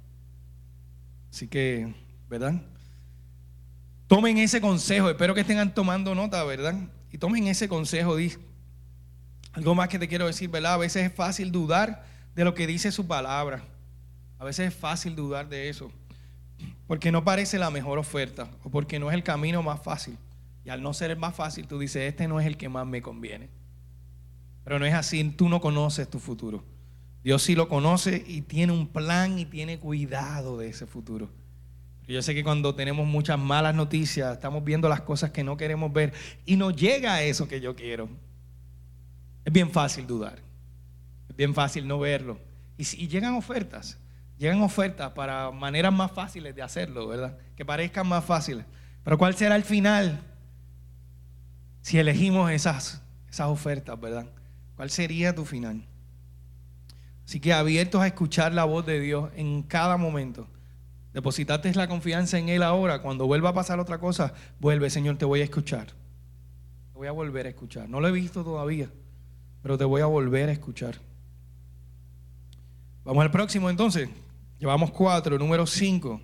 Así 1.31 1.47
que, 1.47 1.91
¿verdad? 2.29 2.61
tomen 4.05 4.37
ese 4.37 4.61
consejo. 4.61 5.09
Espero 5.09 5.33
que 5.33 5.41
estén 5.41 5.73
tomando 5.73 6.13
nota, 6.13 6.43
¿verdad? 6.43 6.75
Y 7.11 7.17
tomen 7.17 7.47
ese 7.47 7.67
consejo. 7.67 8.15
Algo 9.53 9.73
más 9.73 9.89
que 9.89 9.97
te 9.97 10.07
quiero 10.07 10.27
decir, 10.27 10.51
¿verdad? 10.51 10.75
A 10.75 10.77
veces 10.77 11.09
es 11.09 11.15
fácil 11.15 11.51
dudar 11.51 12.05
de 12.35 12.43
lo 12.43 12.53
que 12.53 12.67
dice 12.67 12.91
su 12.91 13.07
palabra. 13.07 13.63
A 14.37 14.45
veces 14.45 14.67
es 14.67 14.75
fácil 14.75 15.15
dudar 15.15 15.49
de 15.49 15.67
eso. 15.67 15.91
Porque 16.93 17.11
no 17.11 17.23
parece 17.23 17.57
la 17.57 17.71
mejor 17.71 17.97
oferta 17.97 18.51
o 18.63 18.69
porque 18.69 18.99
no 18.99 19.09
es 19.09 19.15
el 19.15 19.23
camino 19.23 19.63
más 19.63 19.81
fácil. 19.81 20.15
Y 20.63 20.69
al 20.69 20.83
no 20.83 20.93
ser 20.93 21.09
el 21.09 21.17
más 21.17 21.33
fácil, 21.33 21.65
tú 21.67 21.79
dices, 21.79 22.03
este 22.03 22.27
no 22.27 22.39
es 22.39 22.45
el 22.45 22.55
que 22.55 22.69
más 22.69 22.85
me 22.85 23.01
conviene. 23.01 23.49
Pero 24.63 24.77
no 24.77 24.85
es 24.85 24.93
así, 24.93 25.23
tú 25.31 25.49
no 25.49 25.59
conoces 25.59 26.07
tu 26.07 26.19
futuro. 26.19 26.63
Dios 27.23 27.41
sí 27.41 27.55
lo 27.55 27.67
conoce 27.67 28.23
y 28.27 28.41
tiene 28.41 28.73
un 28.73 28.87
plan 28.87 29.39
y 29.39 29.45
tiene 29.45 29.79
cuidado 29.79 30.59
de 30.59 30.67
ese 30.67 30.85
futuro. 30.85 31.31
Yo 32.07 32.21
sé 32.21 32.35
que 32.35 32.43
cuando 32.43 32.75
tenemos 32.75 33.07
muchas 33.07 33.39
malas 33.39 33.73
noticias, 33.73 34.31
estamos 34.31 34.63
viendo 34.63 34.87
las 34.87 35.01
cosas 35.01 35.31
que 35.31 35.43
no 35.43 35.57
queremos 35.57 35.91
ver 35.91 36.13
y 36.45 36.57
no 36.57 36.69
llega 36.69 37.15
a 37.15 37.23
eso 37.23 37.47
que 37.47 37.59
yo 37.59 37.75
quiero. 37.75 38.07
Es 39.43 39.51
bien 39.51 39.71
fácil 39.71 40.05
dudar. 40.05 40.43
Es 41.27 41.35
bien 41.35 41.55
fácil 41.55 41.87
no 41.87 41.97
verlo. 41.97 42.37
Y, 42.77 42.83
si, 42.83 43.07
llegan 43.07 43.33
ofertas, 43.33 43.97
llegan 44.37 44.61
ofertas 44.61 45.11
para 45.11 45.51
maneras 45.51 45.93
más 45.93 46.11
fáciles 46.11 46.55
de 46.55 46.61
hacerlo, 46.61 47.07
¿verdad? 47.07 47.37
Que 47.55 47.65
parezcan 47.65 48.07
más 48.07 48.25
fáciles. 48.25 48.65
Pero 49.03 49.17
¿cuál 49.17 49.35
será 49.35 49.55
el 49.55 49.63
final 49.63 50.21
si 51.81 51.99
elegimos 51.99 52.51
esas, 52.51 53.01
esas 53.29 53.47
ofertas, 53.47 53.99
¿verdad? 53.99 54.25
¿Cuál 54.75 54.89
sería 54.89 55.35
tu 55.35 55.45
final? 55.45 55.85
Así 57.25 57.39
que 57.39 57.53
abiertos 57.53 58.01
a 58.01 58.07
escuchar 58.07 58.53
la 58.53 58.63
voz 58.63 58.85
de 58.85 58.99
Dios 58.99 59.29
en 59.35 59.63
cada 59.63 59.97
momento. 59.97 60.47
Depositaste 61.13 61.73
la 61.73 61.87
confianza 61.87 62.37
en 62.37 62.49
Él 62.49 62.63
ahora. 62.63 63.01
Cuando 63.01 63.27
vuelva 63.27 63.49
a 63.49 63.53
pasar 63.53 63.79
otra 63.79 63.99
cosa, 63.99 64.33
vuelve, 64.59 64.89
Señor, 64.89 65.17
te 65.17 65.25
voy 65.25 65.41
a 65.41 65.43
escuchar. 65.43 65.87
Te 65.87 66.93
voy 66.93 67.07
a 67.07 67.11
volver 67.11 67.45
a 67.45 67.49
escuchar. 67.49 67.87
No 67.87 68.01
lo 68.01 68.07
he 68.07 68.11
visto 68.11 68.43
todavía, 68.43 68.89
pero 69.61 69.77
te 69.77 69.85
voy 69.85 70.01
a 70.01 70.05
volver 70.05 70.49
a 70.49 70.51
escuchar. 70.51 70.95
Vamos 73.03 73.21
al 73.23 73.31
próximo 73.31 73.69
entonces. 73.69 74.09
Llevamos 74.63 74.91
cuatro, 74.91 75.37
número 75.37 75.67
cinco. 75.67 76.21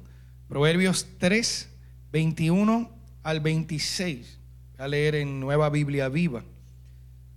Proverbios 0.48 1.06
3, 1.18 1.70
21 2.10 2.90
al 3.22 3.42
26. 3.42 4.40
Voy 4.78 4.86
a 4.86 4.88
leer 4.88 5.16
en 5.16 5.42
Nueva 5.42 5.70
Biblia 5.70 6.08
Viva. 6.08 6.46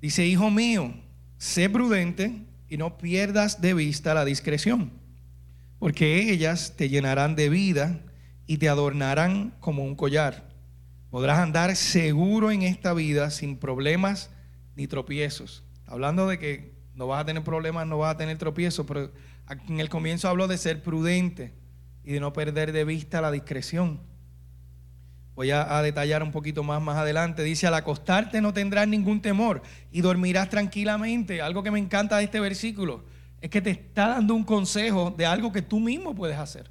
Dice, 0.00 0.24
hijo 0.24 0.48
mío, 0.48 0.94
sé 1.38 1.68
prudente 1.68 2.46
y 2.68 2.76
no 2.76 2.98
pierdas 2.98 3.60
de 3.60 3.74
vista 3.74 4.14
la 4.14 4.24
discreción 4.24 4.92
porque 5.80 6.30
ellas 6.30 6.74
te 6.76 6.88
llenarán 6.88 7.34
de 7.34 7.48
vida 7.48 7.98
y 8.46 8.58
te 8.58 8.68
adornarán 8.68 9.56
como 9.58 9.82
un 9.82 9.96
collar. 9.96 10.52
Podrás 11.10 11.40
andar 11.40 11.74
seguro 11.74 12.52
en 12.52 12.62
esta 12.62 12.92
vida 12.92 13.30
sin 13.30 13.56
problemas 13.56 14.30
ni 14.76 14.86
tropiezos. 14.86 15.64
Hablando 15.84 16.28
de 16.28 16.38
que 16.38 16.76
no 16.94 17.08
vas 17.08 17.22
a 17.22 17.26
tener 17.26 17.42
problemas, 17.42 17.88
no 17.88 17.98
vas 17.98 18.14
a 18.14 18.18
tener 18.18 18.38
tropiezos, 18.38 18.86
pero 18.86 19.10
en 19.48 19.80
el 19.80 19.88
comienzo 19.88 20.28
hablo 20.28 20.48
de 20.48 20.58
ser 20.58 20.82
prudente 20.82 21.52
y 22.04 22.12
de 22.12 22.20
no 22.20 22.32
perder 22.32 22.72
de 22.72 22.84
vista 22.84 23.20
la 23.20 23.30
discreción. 23.30 24.00
Voy 25.34 25.50
a, 25.50 25.78
a, 25.78 25.82
detallar 25.82 26.22
un 26.22 26.30
poquito 26.30 26.62
más 26.62 26.82
más 26.82 26.98
adelante. 26.98 27.42
Dice, 27.42 27.66
al 27.66 27.74
acostarte 27.74 28.40
no 28.40 28.52
tendrás 28.52 28.86
ningún 28.86 29.22
temor 29.22 29.62
y 29.90 30.00
dormirás 30.02 30.50
tranquilamente. 30.50 31.40
Algo 31.40 31.62
que 31.62 31.70
me 31.70 31.78
encanta 31.78 32.18
de 32.18 32.24
este 32.24 32.40
versículo 32.40 33.04
es 33.40 33.50
que 33.50 33.60
te 33.60 33.70
está 33.70 34.08
dando 34.08 34.34
un 34.34 34.44
consejo 34.44 35.12
de 35.16 35.26
algo 35.26 35.52
que 35.52 35.62
tú 35.62 35.80
mismo 35.80 36.14
puedes 36.14 36.38
hacer. 36.38 36.70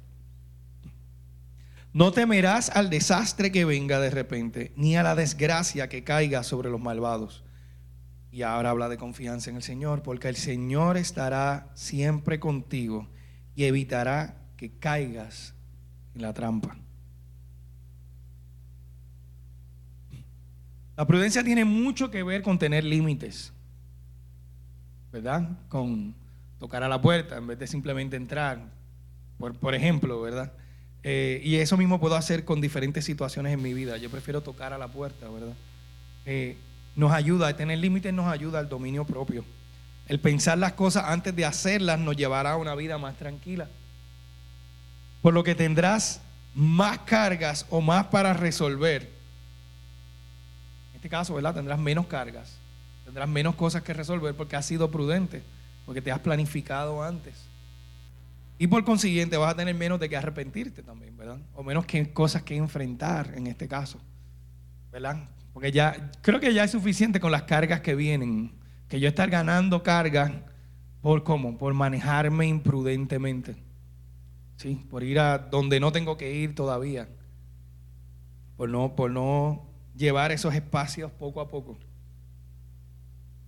No 1.92 2.10
temerás 2.12 2.70
al 2.70 2.88
desastre 2.88 3.52
que 3.52 3.66
venga 3.66 4.00
de 4.00 4.08
repente, 4.08 4.72
ni 4.76 4.96
a 4.96 5.02
la 5.02 5.14
desgracia 5.14 5.90
que 5.90 6.04
caiga 6.04 6.42
sobre 6.42 6.70
los 6.70 6.80
malvados. 6.80 7.44
Y 8.32 8.42
ahora 8.42 8.70
habla 8.70 8.88
de 8.88 8.96
confianza 8.96 9.50
en 9.50 9.56
el 9.56 9.62
Señor, 9.62 10.02
porque 10.02 10.28
el 10.28 10.36
Señor 10.36 10.96
estará 10.96 11.68
siempre 11.74 12.40
contigo 12.40 13.06
y 13.54 13.64
evitará 13.64 14.36
que 14.56 14.70
caigas 14.70 15.54
en 16.14 16.22
la 16.22 16.32
trampa. 16.32 16.76
La 20.96 21.06
prudencia 21.06 21.44
tiene 21.44 21.64
mucho 21.64 22.10
que 22.10 22.22
ver 22.22 22.42
con 22.42 22.58
tener 22.58 22.84
límites, 22.84 23.52
¿verdad? 25.12 25.48
Con 25.68 26.14
tocar 26.58 26.82
a 26.82 26.88
la 26.88 27.00
puerta 27.02 27.36
en 27.36 27.46
vez 27.46 27.58
de 27.58 27.66
simplemente 27.66 28.16
entrar, 28.16 28.62
por, 29.38 29.54
por 29.58 29.74
ejemplo, 29.74 30.20
¿verdad? 30.22 30.52
Eh, 31.02 31.40
y 31.44 31.56
eso 31.56 31.76
mismo 31.76 31.98
puedo 31.98 32.14
hacer 32.14 32.44
con 32.44 32.60
diferentes 32.60 33.04
situaciones 33.04 33.52
en 33.52 33.62
mi 33.62 33.74
vida. 33.74 33.96
Yo 33.96 34.10
prefiero 34.10 34.42
tocar 34.42 34.72
a 34.72 34.78
la 34.78 34.88
puerta, 34.88 35.28
¿verdad? 35.28 35.54
Eh, 36.24 36.56
nos 36.94 37.12
ayuda, 37.12 37.48
a 37.48 37.56
tener 37.56 37.78
límites 37.78 38.12
nos 38.12 38.26
ayuda 38.26 38.58
al 38.58 38.68
dominio 38.68 39.04
propio. 39.04 39.44
El 40.08 40.20
pensar 40.20 40.58
las 40.58 40.72
cosas 40.72 41.04
antes 41.06 41.34
de 41.34 41.44
hacerlas 41.44 41.98
nos 41.98 42.16
llevará 42.16 42.52
a 42.52 42.56
una 42.56 42.74
vida 42.74 42.98
más 42.98 43.16
tranquila. 43.16 43.68
Por 45.22 45.32
lo 45.32 45.44
que 45.44 45.54
tendrás 45.54 46.20
más 46.54 46.98
cargas 47.00 47.66
o 47.70 47.80
más 47.80 48.06
para 48.06 48.34
resolver. 48.34 49.10
En 50.90 50.96
este 50.96 51.08
caso, 51.08 51.34
¿verdad? 51.34 51.54
Tendrás 51.54 51.78
menos 51.78 52.06
cargas, 52.06 52.58
tendrás 53.04 53.28
menos 53.28 53.54
cosas 53.54 53.82
que 53.82 53.94
resolver 53.94 54.34
porque 54.34 54.56
has 54.56 54.66
sido 54.66 54.90
prudente 54.90 55.42
porque 55.84 56.02
te 56.02 56.12
has 56.12 56.20
planificado 56.20 57.02
antes. 57.02 57.48
Y 58.58 58.66
por 58.66 58.84
consiguiente 58.84 59.36
vas 59.36 59.52
a 59.52 59.56
tener 59.56 59.74
menos 59.74 59.98
de 59.98 60.08
que 60.08 60.16
arrepentirte 60.16 60.82
también, 60.82 61.16
¿verdad? 61.16 61.38
O 61.54 61.62
menos 61.62 61.84
que 61.86 62.12
cosas 62.12 62.42
que 62.42 62.56
enfrentar 62.56 63.32
en 63.34 63.46
este 63.46 63.66
caso, 63.66 64.00
¿verdad? 64.92 65.28
Porque 65.52 65.70
ya 65.70 66.10
creo 66.22 66.40
que 66.40 66.54
ya 66.54 66.64
es 66.64 66.70
suficiente 66.70 67.20
con 67.20 67.30
las 67.30 67.42
cargas 67.42 67.80
que 67.80 67.94
vienen, 67.94 68.52
que 68.88 69.00
yo 69.00 69.08
estar 69.08 69.28
ganando 69.28 69.82
cargas 69.82 70.32
por 71.00 71.24
cómo, 71.24 71.58
por 71.58 71.74
manejarme 71.74 72.46
imprudentemente. 72.46 73.56
Sí, 74.56 74.86
por 74.88 75.02
ir 75.02 75.18
a 75.18 75.38
donde 75.38 75.80
no 75.80 75.92
tengo 75.92 76.16
que 76.16 76.32
ir 76.32 76.54
todavía. 76.54 77.08
Por 78.56 78.68
no 78.68 78.94
por 78.94 79.10
no 79.10 79.66
llevar 79.96 80.32
esos 80.32 80.54
espacios 80.54 81.10
poco 81.10 81.40
a 81.40 81.48
poco. 81.48 81.78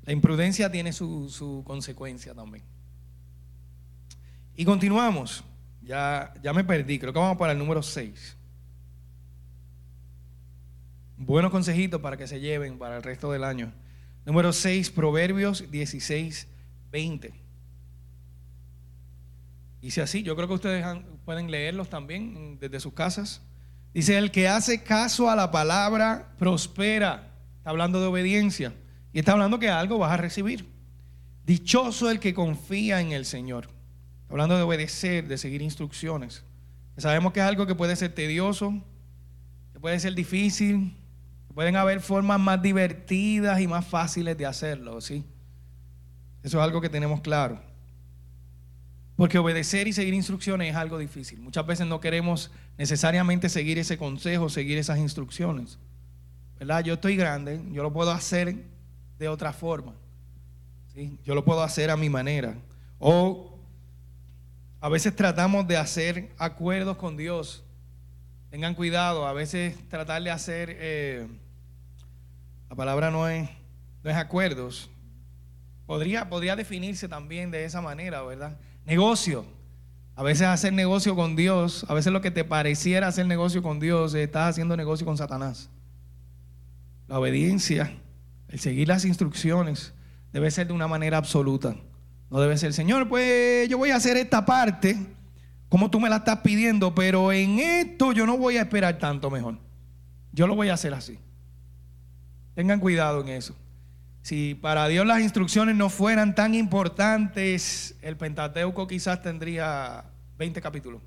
La 0.04 0.12
imprudencia 0.12 0.70
tiene 0.70 0.92
su, 0.92 1.62
consecuencia 1.64 2.34
también. 2.34 2.64
Y 4.56 4.64
continuamos. 4.64 5.44
Ya, 5.82 6.32
ya 6.42 6.52
me 6.52 6.64
perdí, 6.64 6.98
creo 6.98 7.12
que 7.12 7.18
vamos 7.18 7.36
para 7.36 7.52
el 7.52 7.58
número 7.58 7.82
6. 7.82 8.36
Buenos 11.16 11.52
consejitos 11.52 12.00
para 12.00 12.16
que 12.16 12.26
se 12.26 12.40
lleven 12.40 12.78
para 12.78 12.96
el 12.96 13.02
resto 13.02 13.30
del 13.30 13.44
año. 13.44 13.72
Número 14.26 14.52
6, 14.52 14.90
Proverbios 14.90 15.70
16, 15.70 16.48
20. 16.90 17.34
Dice 19.80 20.02
así, 20.02 20.22
yo 20.22 20.34
creo 20.34 20.48
que 20.48 20.54
ustedes 20.54 20.84
pueden 21.24 21.50
leerlos 21.50 21.88
también 21.88 22.58
desde 22.58 22.80
sus 22.80 22.94
casas. 22.94 23.42
Dice, 23.92 24.18
el 24.18 24.32
que 24.32 24.48
hace 24.48 24.82
caso 24.82 25.30
a 25.30 25.36
la 25.36 25.52
palabra 25.52 26.34
prospera. 26.38 27.32
Está 27.58 27.70
hablando 27.70 28.00
de 28.00 28.06
obediencia. 28.06 28.74
Y 29.12 29.20
está 29.20 29.32
hablando 29.32 29.60
que 29.60 29.68
algo 29.68 29.98
vas 29.98 30.10
a 30.10 30.16
recibir. 30.16 30.68
Dichoso 31.46 32.10
el 32.10 32.18
que 32.18 32.34
confía 32.34 33.00
en 33.00 33.12
el 33.12 33.24
Señor. 33.24 33.68
Hablando 34.28 34.56
de 34.56 34.62
obedecer, 34.62 35.28
de 35.28 35.38
seguir 35.38 35.62
instrucciones. 35.62 36.44
Sabemos 36.96 37.32
que 37.32 37.40
es 37.40 37.46
algo 37.46 37.66
que 37.66 37.74
puede 37.76 37.94
ser 37.94 38.12
tedioso, 38.14 38.82
que 39.72 39.80
puede 39.80 40.00
ser 40.00 40.14
difícil, 40.14 40.96
pueden 41.54 41.76
haber 41.76 42.00
formas 42.00 42.40
más 42.40 42.60
divertidas 42.60 43.60
y 43.60 43.66
más 43.66 43.86
fáciles 43.86 44.36
de 44.36 44.46
hacerlo, 44.46 45.00
¿sí? 45.00 45.24
Eso 46.42 46.58
es 46.58 46.64
algo 46.64 46.80
que 46.80 46.88
tenemos 46.88 47.20
claro. 47.20 47.60
Porque 49.16 49.38
obedecer 49.38 49.86
y 49.86 49.92
seguir 49.92 50.12
instrucciones 50.14 50.70
es 50.70 50.76
algo 50.76 50.98
difícil. 50.98 51.40
Muchas 51.40 51.64
veces 51.66 51.86
no 51.86 52.00
queremos 52.00 52.50
necesariamente 52.76 53.48
seguir 53.48 53.78
ese 53.78 53.96
consejo, 53.96 54.48
seguir 54.48 54.76
esas 54.76 54.98
instrucciones. 54.98 55.78
¿Verdad? 56.58 56.84
Yo 56.84 56.94
estoy 56.94 57.16
grande, 57.16 57.60
yo 57.70 57.82
lo 57.82 57.92
puedo 57.92 58.10
hacer 58.10 58.64
de 59.18 59.28
otra 59.28 59.52
forma. 59.52 59.94
¿sí? 60.92 61.18
Yo 61.24 61.34
lo 61.34 61.44
puedo 61.44 61.62
hacer 61.62 61.90
a 61.90 61.96
mi 61.96 62.10
manera. 62.10 62.56
O 62.98 63.58
a 64.80 64.88
veces 64.88 65.14
tratamos 65.14 65.66
de 65.66 65.76
hacer 65.76 66.32
acuerdos 66.36 66.96
con 66.96 67.16
Dios. 67.16 67.64
Tengan 68.50 68.74
cuidado, 68.74 69.26
a 69.26 69.32
veces 69.32 69.76
tratar 69.88 70.22
de 70.22 70.30
hacer, 70.30 70.76
eh, 70.78 71.26
la 72.68 72.76
palabra 72.76 73.10
no 73.10 73.28
es, 73.28 73.48
no 74.02 74.10
es 74.10 74.16
acuerdos. 74.16 74.90
Podría, 75.86 76.28
podría 76.28 76.56
definirse 76.56 77.08
también 77.08 77.50
de 77.50 77.64
esa 77.64 77.80
manera, 77.80 78.22
¿verdad? 78.22 78.58
Negocio. 78.86 79.44
A 80.16 80.22
veces 80.22 80.46
hacer 80.46 80.72
negocio 80.72 81.16
con 81.16 81.36
Dios, 81.36 81.84
a 81.88 81.94
veces 81.94 82.12
lo 82.12 82.20
que 82.20 82.30
te 82.30 82.44
pareciera 82.44 83.08
hacer 83.08 83.26
negocio 83.26 83.62
con 83.62 83.80
Dios, 83.80 84.14
estás 84.14 84.50
haciendo 84.50 84.76
negocio 84.76 85.04
con 85.04 85.16
Satanás. 85.16 85.70
La 87.08 87.18
obediencia 87.18 87.90
el 88.54 88.60
seguir 88.60 88.86
las 88.86 89.04
instrucciones 89.04 89.92
debe 90.32 90.48
ser 90.48 90.68
de 90.68 90.72
una 90.72 90.86
manera 90.86 91.16
absoluta. 91.16 91.74
No 92.30 92.40
debe 92.40 92.56
ser, 92.56 92.72
Señor, 92.72 93.08
pues 93.08 93.68
yo 93.68 93.78
voy 93.78 93.90
a 93.90 93.96
hacer 93.96 94.16
esta 94.16 94.46
parte 94.46 94.96
como 95.68 95.90
tú 95.90 95.98
me 95.98 96.08
la 96.08 96.18
estás 96.18 96.38
pidiendo, 96.38 96.94
pero 96.94 97.32
en 97.32 97.58
esto 97.58 98.12
yo 98.12 98.26
no 98.26 98.38
voy 98.38 98.58
a 98.58 98.62
esperar 98.62 98.98
tanto 98.98 99.28
mejor. 99.28 99.58
yo 100.30 100.46
lo 100.46 100.54
voy 100.54 100.68
a 100.68 100.74
hacer 100.74 100.94
así. 100.94 101.18
Tengan 102.54 102.80
cuidado 102.80 103.20
en 103.20 103.28
eso. 103.28 103.54
Si 104.22 104.54
para 104.54 104.88
Dios 104.88 105.06
las 105.06 105.20
instrucciones 105.20 105.76
no 105.76 105.90
fueran 105.90 106.34
tan 106.34 106.54
importantes, 106.54 107.94
el 108.00 108.16
Pentateuco 108.16 108.86
quizás 108.86 109.20
tendría 109.20 110.04
20 110.38 110.60
capítulos. 110.62 111.02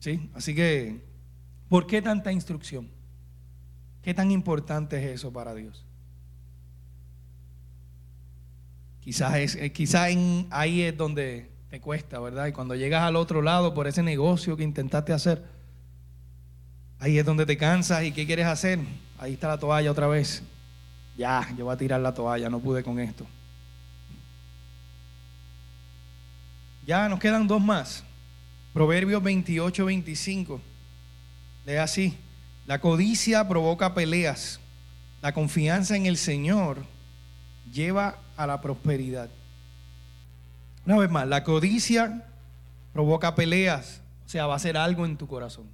¿Sí? 0.00 0.30
Así 0.34 0.54
que, 0.54 1.00
¿por 1.68 1.86
qué 1.86 2.02
tanta 2.02 2.32
instrucción? 2.32 2.88
¿Qué 4.02 4.14
tan 4.14 4.32
importante 4.32 4.98
es 4.98 5.14
eso 5.20 5.32
para 5.32 5.54
Dios? 5.54 5.84
Quizás, 9.00 9.36
es, 9.36 9.54
eh, 9.56 9.70
quizás 9.70 10.10
ahí 10.50 10.82
es 10.82 10.96
donde 10.96 11.50
te 11.70 11.80
cuesta, 11.80 12.18
¿verdad? 12.18 12.48
Y 12.48 12.52
cuando 12.52 12.74
llegas 12.74 13.02
al 13.02 13.16
otro 13.16 13.42
lado 13.42 13.74
por 13.74 13.86
ese 13.86 14.02
negocio 14.02 14.56
que 14.56 14.64
intentaste 14.64 15.12
hacer, 15.12 15.44
ahí 16.98 17.18
es 17.18 17.24
donde 17.24 17.46
te 17.46 17.56
cansas 17.56 18.02
y 18.04 18.12
¿qué 18.12 18.26
quieres 18.26 18.46
hacer? 18.46 18.80
Ahí 19.22 19.34
está 19.34 19.46
la 19.46 19.56
toalla 19.56 19.88
otra 19.88 20.08
vez. 20.08 20.42
Ya, 21.16 21.48
yo 21.56 21.66
voy 21.66 21.74
a 21.74 21.76
tirar 21.76 22.00
la 22.00 22.12
toalla, 22.12 22.50
no 22.50 22.58
pude 22.58 22.82
con 22.82 22.98
esto. 22.98 23.24
Ya 26.84 27.08
nos 27.08 27.20
quedan 27.20 27.46
dos 27.46 27.62
más. 27.62 28.02
Proverbios 28.72 29.22
28, 29.22 29.84
25. 29.84 30.60
Lee 31.64 31.76
así. 31.76 32.18
La 32.66 32.80
codicia 32.80 33.46
provoca 33.46 33.94
peleas. 33.94 34.58
La 35.20 35.32
confianza 35.32 35.94
en 35.94 36.06
el 36.06 36.16
Señor 36.16 36.84
lleva 37.70 38.18
a 38.36 38.44
la 38.44 38.60
prosperidad. 38.60 39.30
Una 40.84 40.98
vez 40.98 41.10
más, 41.10 41.28
la 41.28 41.44
codicia 41.44 42.26
provoca 42.92 43.36
peleas. 43.36 44.02
O 44.26 44.28
sea, 44.28 44.48
va 44.48 44.56
a 44.56 44.58
ser 44.58 44.76
algo 44.76 45.06
en 45.06 45.16
tu 45.16 45.28
corazón. 45.28 45.68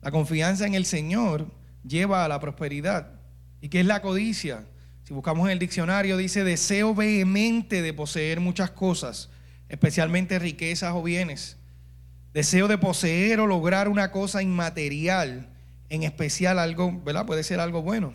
La 0.00 0.12
confianza 0.12 0.64
en 0.64 0.74
el 0.74 0.84
Señor 0.84 1.57
lleva 1.88 2.24
a 2.24 2.28
la 2.28 2.40
prosperidad. 2.40 3.20
¿Y 3.60 3.68
qué 3.68 3.80
es 3.80 3.86
la 3.86 4.02
codicia? 4.02 4.64
Si 5.04 5.14
buscamos 5.14 5.46
en 5.46 5.52
el 5.52 5.58
diccionario, 5.58 6.16
dice 6.16 6.44
deseo 6.44 6.94
vehemente 6.94 7.82
de 7.82 7.94
poseer 7.94 8.40
muchas 8.40 8.70
cosas, 8.70 9.30
especialmente 9.68 10.38
riquezas 10.38 10.92
o 10.94 11.02
bienes. 11.02 11.56
Deseo 12.34 12.68
de 12.68 12.78
poseer 12.78 13.40
o 13.40 13.46
lograr 13.46 13.88
una 13.88 14.12
cosa 14.12 14.42
inmaterial, 14.42 15.48
en 15.88 16.02
especial 16.02 16.58
algo, 16.58 17.00
¿verdad? 17.04 17.26
Puede 17.26 17.42
ser 17.42 17.58
algo 17.58 17.82
bueno. 17.82 18.14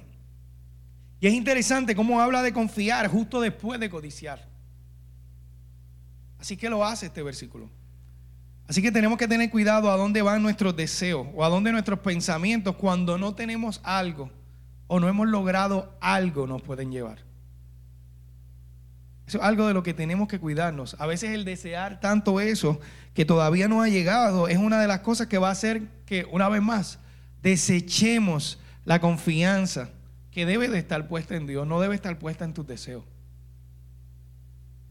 Y 1.20 1.28
es 1.28 1.34
interesante 1.34 1.96
cómo 1.96 2.22
habla 2.22 2.44
de 2.44 2.54
confiar 2.54 3.08
justo 3.08 3.42
después 3.42 3.80
de 3.80 3.90
codiciar. 3.90 4.48
Así 6.38 6.58
que 6.58 6.70
lo 6.70 6.86
hace 6.86 7.08
este 7.08 7.24
versículo. 7.24 7.70
Así 8.68 8.82
que 8.82 8.92
tenemos 8.92 9.18
que 9.18 9.28
tener 9.28 9.50
cuidado 9.50 9.92
a 9.92 9.98
dónde 9.98 10.22
van 10.22 10.42
nuestros 10.42 10.76
deseos 10.76 11.28
o 11.34 11.44
a 11.44 11.50
dónde 11.50 11.72
nuestros 11.72 12.00
pensamientos 12.00 12.76
cuando 12.76 13.18
no 13.18 13.36
tenemos 13.36 13.82
algo 13.84 14.32
o 14.88 15.00
no 15.00 15.10
hemos 15.10 15.28
logrado 15.28 15.98
algo 16.00 16.48
nos 16.48 16.62
pueden 16.62 16.92
llevar. 16.92 17.20
Eso 19.28 19.38
es 19.38 19.44
algo 19.44 19.68
de 19.68 19.74
lo 19.74 19.84
que 19.84 19.94
tenemos 19.94 20.28
que 20.28 20.40
cuidarnos. 20.40 20.96
A 21.00 21.08
veces 21.08 21.32
el 21.32 21.46
desear 21.46 22.00
tanto 22.00 22.40
eso 22.40 22.80
que 23.14 23.26
todavía 23.26 23.68
no 23.68 23.82
ha 23.82 23.88
llegado 23.88 24.48
es 24.48 24.58
una 24.58 24.80
de 24.80 24.88
las 24.88 25.00
cosas 25.00 25.28
que 25.28 25.38
va 25.38 25.50
a 25.50 25.54
hacer 25.54 25.88
que, 26.06 26.26
una 26.32 26.50
vez 26.50 26.62
más, 26.62 27.00
desechemos 27.42 28.60
la 28.86 29.00
confianza 29.00 29.90
que 30.32 30.46
debe 30.46 30.68
de 30.68 30.80
estar 30.80 31.08
puesta 31.08 31.36
en 31.36 31.48
Dios, 31.48 31.66
no 31.68 31.80
debe 31.80 31.96
estar 31.96 32.18
puesta 32.20 32.44
en 32.44 32.54
tus 32.54 32.68
deseos. 32.68 33.04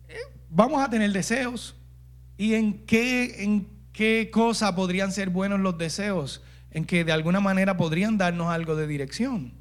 Eh, 0.09 0.17
vamos 0.49 0.83
a 0.83 0.89
tener 0.89 1.13
deseos. 1.13 1.77
¿Y 2.43 2.57
en 2.57 2.85
qué, 2.87 3.45
en 3.45 3.69
qué 3.93 4.29
cosa 4.33 4.75
podrían 4.75 5.13
ser 5.13 5.31
buenos 5.31 5.61
los 5.61 5.79
deseos? 5.79 6.43
En 6.73 6.85
que 6.85 7.05
de 7.05 7.13
alguna 7.13 7.39
manera 7.39 7.77
podrían 7.77 8.19
darnos 8.19 8.49
algo 8.49 8.75
de 8.75 8.89
dirección. 8.89 9.55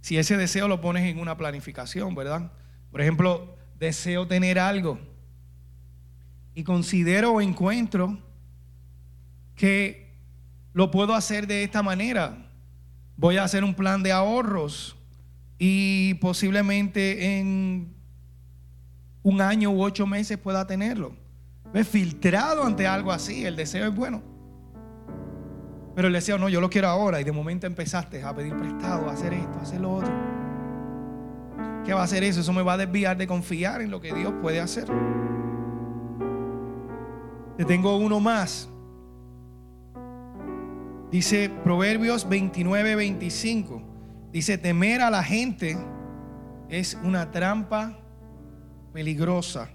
Si 0.00 0.16
ese 0.16 0.38
deseo 0.38 0.66
lo 0.66 0.80
pones 0.80 1.04
en 1.04 1.18
una 1.18 1.36
planificación, 1.36 2.14
¿verdad? 2.14 2.52
Por 2.90 3.02
ejemplo, 3.02 3.54
deseo 3.78 4.26
tener 4.26 4.58
algo 4.58 4.98
y 6.54 6.64
considero 6.64 7.32
o 7.32 7.42
encuentro 7.42 8.18
que 9.54 10.14
lo 10.72 10.90
puedo 10.90 11.14
hacer 11.14 11.46
de 11.46 11.64
esta 11.64 11.82
manera. 11.82 12.50
Voy 13.18 13.36
a 13.36 13.44
hacer 13.44 13.62
un 13.62 13.74
plan 13.74 14.02
de 14.02 14.12
ahorros 14.12 14.96
y 15.58 16.14
posiblemente 16.14 17.38
en 17.38 17.94
un 19.22 19.42
año 19.42 19.70
u 19.70 19.82
ocho 19.82 20.06
meses 20.06 20.38
pueda 20.38 20.66
tenerlo. 20.66 21.25
Filtrado 21.84 22.64
ante 22.64 22.86
algo 22.86 23.12
así, 23.12 23.44
el 23.44 23.56
deseo 23.56 23.86
es 23.86 23.94
bueno. 23.94 24.22
Pero 25.94 26.08
el 26.08 26.14
deseo 26.14 26.38
no, 26.38 26.48
yo 26.48 26.60
lo 26.60 26.70
quiero 26.70 26.88
ahora 26.88 27.20
y 27.20 27.24
de 27.24 27.32
momento 27.32 27.66
empezaste 27.66 28.22
a 28.22 28.34
pedir 28.34 28.56
prestado, 28.56 29.08
a 29.08 29.12
hacer 29.12 29.32
esto, 29.32 29.58
a 29.58 29.62
hacer 29.62 29.80
lo 29.80 29.94
otro. 29.94 30.12
¿Qué 31.84 31.94
va 31.94 32.00
a 32.00 32.04
hacer 32.04 32.24
eso? 32.24 32.40
Eso 32.40 32.52
me 32.52 32.62
va 32.62 32.74
a 32.74 32.76
desviar 32.76 33.16
de 33.16 33.26
confiar 33.26 33.80
en 33.80 33.90
lo 33.90 34.00
que 34.00 34.12
Dios 34.12 34.34
puede 34.42 34.60
hacer. 34.60 34.86
Te 37.56 37.64
tengo 37.64 37.96
uno 37.96 38.20
más. 38.20 38.68
Dice 41.10 41.50
Proverbios 41.62 42.28
29, 42.28 42.96
25. 42.96 43.82
Dice, 44.32 44.58
temer 44.58 45.00
a 45.00 45.10
la 45.10 45.22
gente 45.22 45.78
es 46.68 46.98
una 47.02 47.30
trampa 47.30 47.98
peligrosa, 48.92 49.70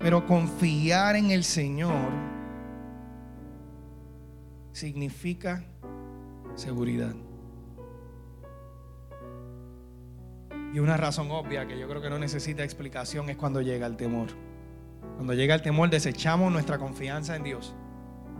pero 0.00 0.26
confiar 0.26 1.14
en 1.14 1.30
el 1.30 1.44
Señor 1.44 2.10
significa 4.72 5.62
seguridad. 6.54 7.14
Y 10.72 10.78
una 10.78 10.96
razón 10.96 11.30
obvia 11.30 11.68
que 11.68 11.78
yo 11.78 11.86
creo 11.86 12.00
que 12.00 12.08
no 12.08 12.18
necesita 12.18 12.64
explicación 12.64 13.28
es 13.28 13.36
cuando 13.36 13.60
llega 13.60 13.86
el 13.86 13.96
temor. 13.96 14.28
Cuando 15.16 15.34
llega 15.34 15.54
el 15.54 15.60
temor 15.60 15.90
desechamos 15.90 16.50
nuestra 16.50 16.78
confianza 16.78 17.36
en 17.36 17.42
Dios. 17.42 17.74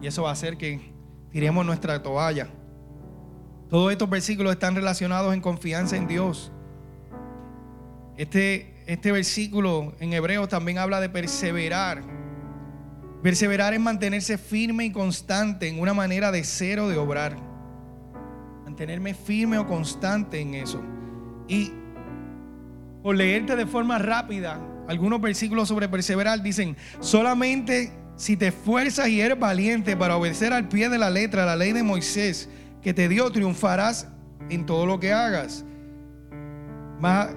Y 0.01 0.07
eso 0.07 0.23
va 0.23 0.31
a 0.31 0.33
hacer 0.33 0.57
que 0.57 0.94
tiremos 1.31 1.66
nuestra 1.66 2.03
toalla. 2.03 2.49
Todos 3.68 3.92
estos 3.92 4.09
versículos 4.09 4.53
están 4.53 4.75
relacionados 4.75 5.35
en 5.35 5.42
confianza 5.42 5.96
en 5.99 6.07
Dios. 6.07 6.53
Este, 8.16 8.69
este 8.87 9.12
versículo 9.12 9.95
en 10.01 10.12
hebreo 10.12 10.49
también 10.49 10.79
habla 10.79 11.01
de 11.01 11.09
perseverar. 11.09 12.03
Perseverar 13.23 13.75
es 13.75 13.81
mantenerse 13.81 14.38
firme 14.38 14.87
y 14.87 14.93
constante 14.93 15.69
en 15.69 15.81
una 15.81 15.95
manera 15.95 16.33
de 16.33 16.43
cero 16.45 16.88
de 16.88 16.97
obrar. 16.97 17.37
Mantenerme 18.64 19.14
firme 19.14 19.59
o 19.59 19.66
constante 19.66 20.40
en 20.40 20.55
eso. 20.55 20.83
Y 21.49 21.73
por 23.03 23.16
leerte 23.16 23.57
de 23.57 23.66
forma 23.66 23.99
rápida, 23.99 24.61
algunos 24.88 25.21
versículos 25.21 25.69
sobre 25.69 25.88
perseverar 25.88 26.43
dicen, 26.43 26.77
solamente 27.01 27.93
si 28.16 28.37
te 28.37 28.49
esfuerzas 28.49 29.09
y 29.09 29.21
eres 29.21 29.38
valiente 29.38 29.97
para 29.97 30.16
obedecer 30.16 30.53
al 30.53 30.69
pie 30.69 30.88
de 30.88 30.99
la 30.99 31.11
letra 31.11 31.47
la 31.47 31.57
ley 31.57 31.73
de 31.73 31.83
Moisés 31.83 32.49
que 32.83 32.93
te 32.95 33.09
dio, 33.09 33.31
triunfarás 33.31 34.09
en 34.49 34.66
todo 34.66 34.87
lo 34.87 34.99
que 35.01 35.12
hagas. 35.12 35.64
Más, 36.99 37.29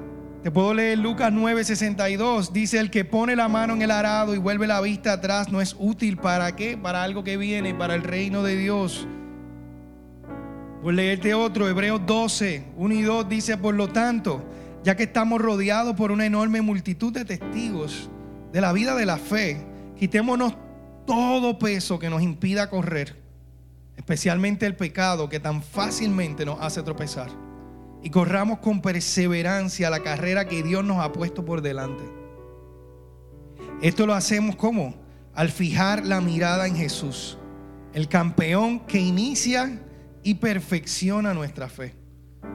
te 0.43 0.51
puedo 0.51 0.73
leer 0.73 0.99
Lucas 0.99 1.31
9:62. 1.31 2.51
Dice, 2.51 2.79
el 2.79 2.91
que 2.91 3.05
pone 3.05 3.35
la 3.35 3.47
mano 3.47 3.73
en 3.73 3.81
el 3.81 3.91
arado 3.91 4.35
y 4.35 4.37
vuelve 4.37 4.67
la 4.67 4.81
vista 4.81 5.13
atrás 5.13 5.49
no 5.49 5.61
es 5.61 5.75
útil. 5.79 6.17
¿Para 6.17 6.53
qué? 6.55 6.77
Para 6.77 7.03
algo 7.03 7.23
que 7.23 7.37
viene, 7.37 7.73
para 7.73 7.95
el 7.95 8.03
reino 8.03 8.43
de 8.43 8.57
Dios. 8.57 9.07
Por 10.81 10.93
leerte 10.93 11.33
otro, 11.33 11.69
Hebreos 11.69 12.01
12, 12.05 12.65
1 12.75 12.93
y 12.93 13.01
2 13.03 13.29
dice, 13.29 13.57
por 13.57 13.73
lo 13.73 13.87
tanto, 13.87 14.43
ya 14.83 14.97
que 14.97 15.03
estamos 15.03 15.41
rodeados 15.41 15.95
por 15.95 16.11
una 16.11 16.25
enorme 16.25 16.61
multitud 16.61 17.13
de 17.13 17.23
testigos 17.23 18.09
de 18.51 18.59
la 18.59 18.73
vida 18.73 18.93
de 18.95 19.05
la 19.05 19.15
fe, 19.15 19.65
quitémonos 19.97 20.55
todo 21.07 21.57
peso 21.57 21.99
que 21.99 22.09
nos 22.09 22.21
impida 22.21 22.69
correr, 22.69 23.15
especialmente 23.95 24.65
el 24.65 24.75
pecado 24.75 25.29
que 25.29 25.39
tan 25.39 25.63
fácilmente 25.63 26.45
nos 26.45 26.59
hace 26.59 26.83
tropezar, 26.83 27.29
y 28.03 28.09
corramos 28.09 28.59
con 28.59 28.81
perseverancia 28.81 29.89
la 29.89 30.03
carrera 30.03 30.45
que 30.45 30.61
Dios 30.61 30.83
nos 30.83 30.99
ha 30.99 31.11
puesto 31.11 31.43
por 31.45 31.61
delante. 31.61 32.03
Esto 33.81 34.05
lo 34.05 34.13
hacemos 34.13 34.55
como? 34.55 34.93
Al 35.33 35.49
fijar 35.49 36.05
la 36.05 36.21
mirada 36.21 36.67
en 36.67 36.75
Jesús, 36.75 37.37
el 37.93 38.07
campeón 38.07 38.81
que 38.81 38.99
inicia 38.99 39.81
y 40.21 40.35
perfecciona 40.35 41.33
nuestra 41.33 41.69
fe, 41.69 41.95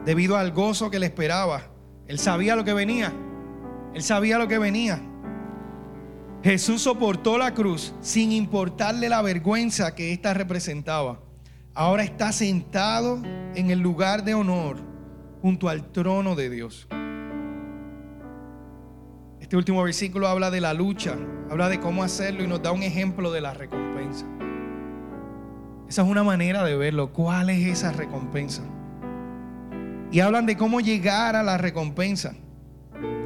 debido 0.05 0.37
al 0.37 0.51
gozo 0.51 0.89
que 0.89 0.99
le 0.99 1.07
esperaba 1.07 1.63
él 2.09 2.17
sabía 2.17 2.55
lo 2.55 2.65
que 2.65 2.73
venía. 2.73 3.13
Él 3.93 4.01
sabía 4.01 4.39
lo 4.39 4.47
que 4.47 4.57
venía. 4.57 4.99
Jesús 6.43 6.81
soportó 6.81 7.37
la 7.37 7.53
cruz 7.53 7.93
sin 8.01 8.31
importarle 8.31 9.09
la 9.09 9.21
vergüenza 9.21 9.93
que 9.93 10.11
ésta 10.11 10.33
representaba. 10.33 11.19
Ahora 11.75 12.01
está 12.01 12.31
sentado 12.31 13.21
en 13.53 13.69
el 13.69 13.79
lugar 13.79 14.23
de 14.23 14.33
honor 14.33 14.77
junto 15.41 15.69
al 15.69 15.91
trono 15.91 16.35
de 16.35 16.49
Dios. 16.49 16.87
Este 19.39 19.57
último 19.57 19.83
versículo 19.83 20.27
habla 20.27 20.51
de 20.51 20.61
la 20.61 20.73
lucha, 20.73 21.15
habla 21.49 21.69
de 21.69 21.79
cómo 21.79 22.03
hacerlo 22.03 22.43
y 22.43 22.47
nos 22.47 22.61
da 22.61 22.71
un 22.71 22.83
ejemplo 22.83 23.31
de 23.31 23.41
la 23.41 23.53
recompensa. 23.53 24.25
Esa 25.87 26.03
es 26.03 26.07
una 26.07 26.23
manera 26.23 26.63
de 26.63 26.75
verlo. 26.75 27.11
¿Cuál 27.11 27.49
es 27.49 27.65
esa 27.65 27.91
recompensa? 27.91 28.61
Y 30.11 30.19
hablan 30.19 30.45
de 30.45 30.55
cómo 30.55 30.81
llegar 30.81 31.35
a 31.35 31.41
la 31.41 31.57
recompensa. 31.57 32.35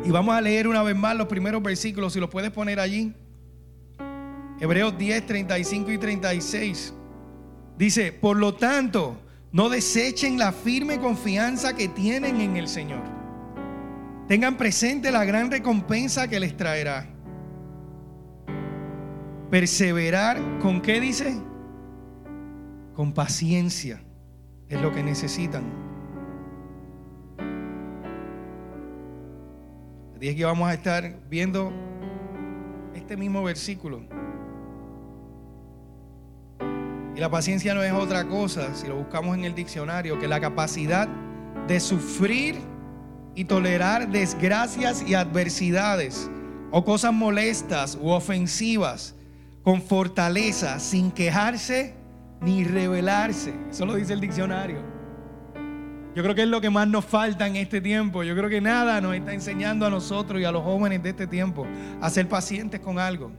Y 0.06 0.12
vamos 0.12 0.34
a 0.36 0.41
leer 0.41 0.67
una 0.67 0.82
vez 0.84 0.95
más 0.95 1.15
los 1.15 1.28
primeros 1.28 1.62
versículos, 1.62 2.13
si 2.13 2.19
los 2.19 2.30
puedes 2.30 2.52
poner 2.52 2.80
allí. 2.80 3.13
Hebreos 4.62 4.97
10, 4.97 5.26
35 5.26 5.91
y 5.91 5.97
36. 5.97 6.93
Dice, 7.78 8.13
por 8.13 8.38
lo 8.38 8.54
tanto, 8.54 9.17
no 9.53 9.69
desechen 9.69 10.39
la 10.39 10.51
firme 10.51 10.99
confianza 10.99 11.75
que 11.75 11.87
tienen 11.87 12.41
en 12.41 12.57
el 12.57 12.67
Señor. 12.67 13.03
Tengan 14.27 14.57
presente 14.57 15.11
la 15.11 15.23
gran 15.25 15.51
recompensa 15.51 16.27
que 16.27 16.39
les 16.39 16.57
traerá. 16.57 17.05
Perseverar, 19.51 20.41
¿con 20.59 20.81
qué 20.81 20.99
dice? 20.99 21.39
Con 22.95 23.13
paciencia 23.13 24.01
es 24.67 24.81
lo 24.81 24.91
que 24.91 25.03
necesitan. 25.03 25.63
Dije 30.19 30.35
que 30.35 30.45
vamos 30.45 30.67
a 30.67 30.73
estar 30.73 31.19
viendo 31.29 31.71
este 32.95 33.15
mismo 33.17 33.43
versículo. 33.43 34.01
Y 37.15 37.19
la 37.19 37.30
paciencia 37.30 37.73
no 37.73 37.84
es 37.84 37.93
otra 37.93 38.28
cosa, 38.28 38.73
si 38.76 38.88
lo 38.88 38.95
buscamos 38.95 39.38
en 39.38 39.45
el 39.45 39.54
diccionario, 39.54 40.19
que 40.19 40.28
la 40.28 40.39
capacidad 40.39 41.08
de 41.67 41.80
sufrir 41.80 42.56
y 43.36 43.45
tolerar 43.45 44.10
desgracias 44.10 45.04
y 45.08 45.13
adversidades 45.13 46.30
o 46.71 46.84
cosas 46.84 47.13
molestas 47.13 47.97
u 48.02 48.10
ofensivas 48.10 49.15
con 49.63 49.82
fortaleza, 49.82 50.80
sin 50.80 51.12
quejarse 51.12 51.95
ni 52.41 52.63
rebelarse. 52.63 53.54
Eso 53.69 53.86
lo 53.86 53.95
dice 53.95 54.13
el 54.13 54.19
diccionario. 54.19 54.93
Yo 56.15 56.21
creo 56.21 56.36
que 56.36 56.43
es 56.43 56.47
lo 56.47 56.62
que 56.62 56.69
más 56.69 56.88
nos 56.88 57.06
falta 57.06 57.47
en 57.47 57.56
este 57.56 57.82
tiempo. 57.82 58.23
Yo 58.23 58.36
creo 58.36 58.49
que 58.49 58.62
nada 58.62 59.02
nos 59.02 59.15
está 59.15 59.34
enseñando 59.34 59.86
a 59.86 59.89
nosotros 59.89 60.41
y 60.41 60.45
a 60.45 60.52
los 60.52 60.63
jóvenes 60.63 61.02
de 61.02 61.10
este 61.10 61.26
tiempo 61.26 61.65
a 62.02 62.10
ser 62.10 62.28
pacientes 62.28 62.80
con 62.82 62.99
algo. 62.99 63.32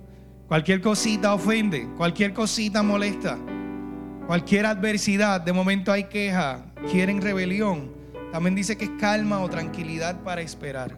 Cualquier 0.48 0.80
cosita 0.80 1.34
ofende, 1.34 1.88
cualquier 1.96 2.32
cosita 2.32 2.82
molesta, 2.82 3.38
cualquier 4.26 4.66
adversidad, 4.66 5.40
de 5.40 5.52
momento 5.52 5.92
hay 5.92 6.04
queja, 6.04 6.64
quieren 6.90 7.20
rebelión. 7.20 7.92
También 8.32 8.54
dice 8.54 8.76
que 8.76 8.86
es 8.86 8.90
calma 8.98 9.40
o 9.40 9.48
tranquilidad 9.48 10.20
para 10.22 10.40
esperar. 10.40 10.96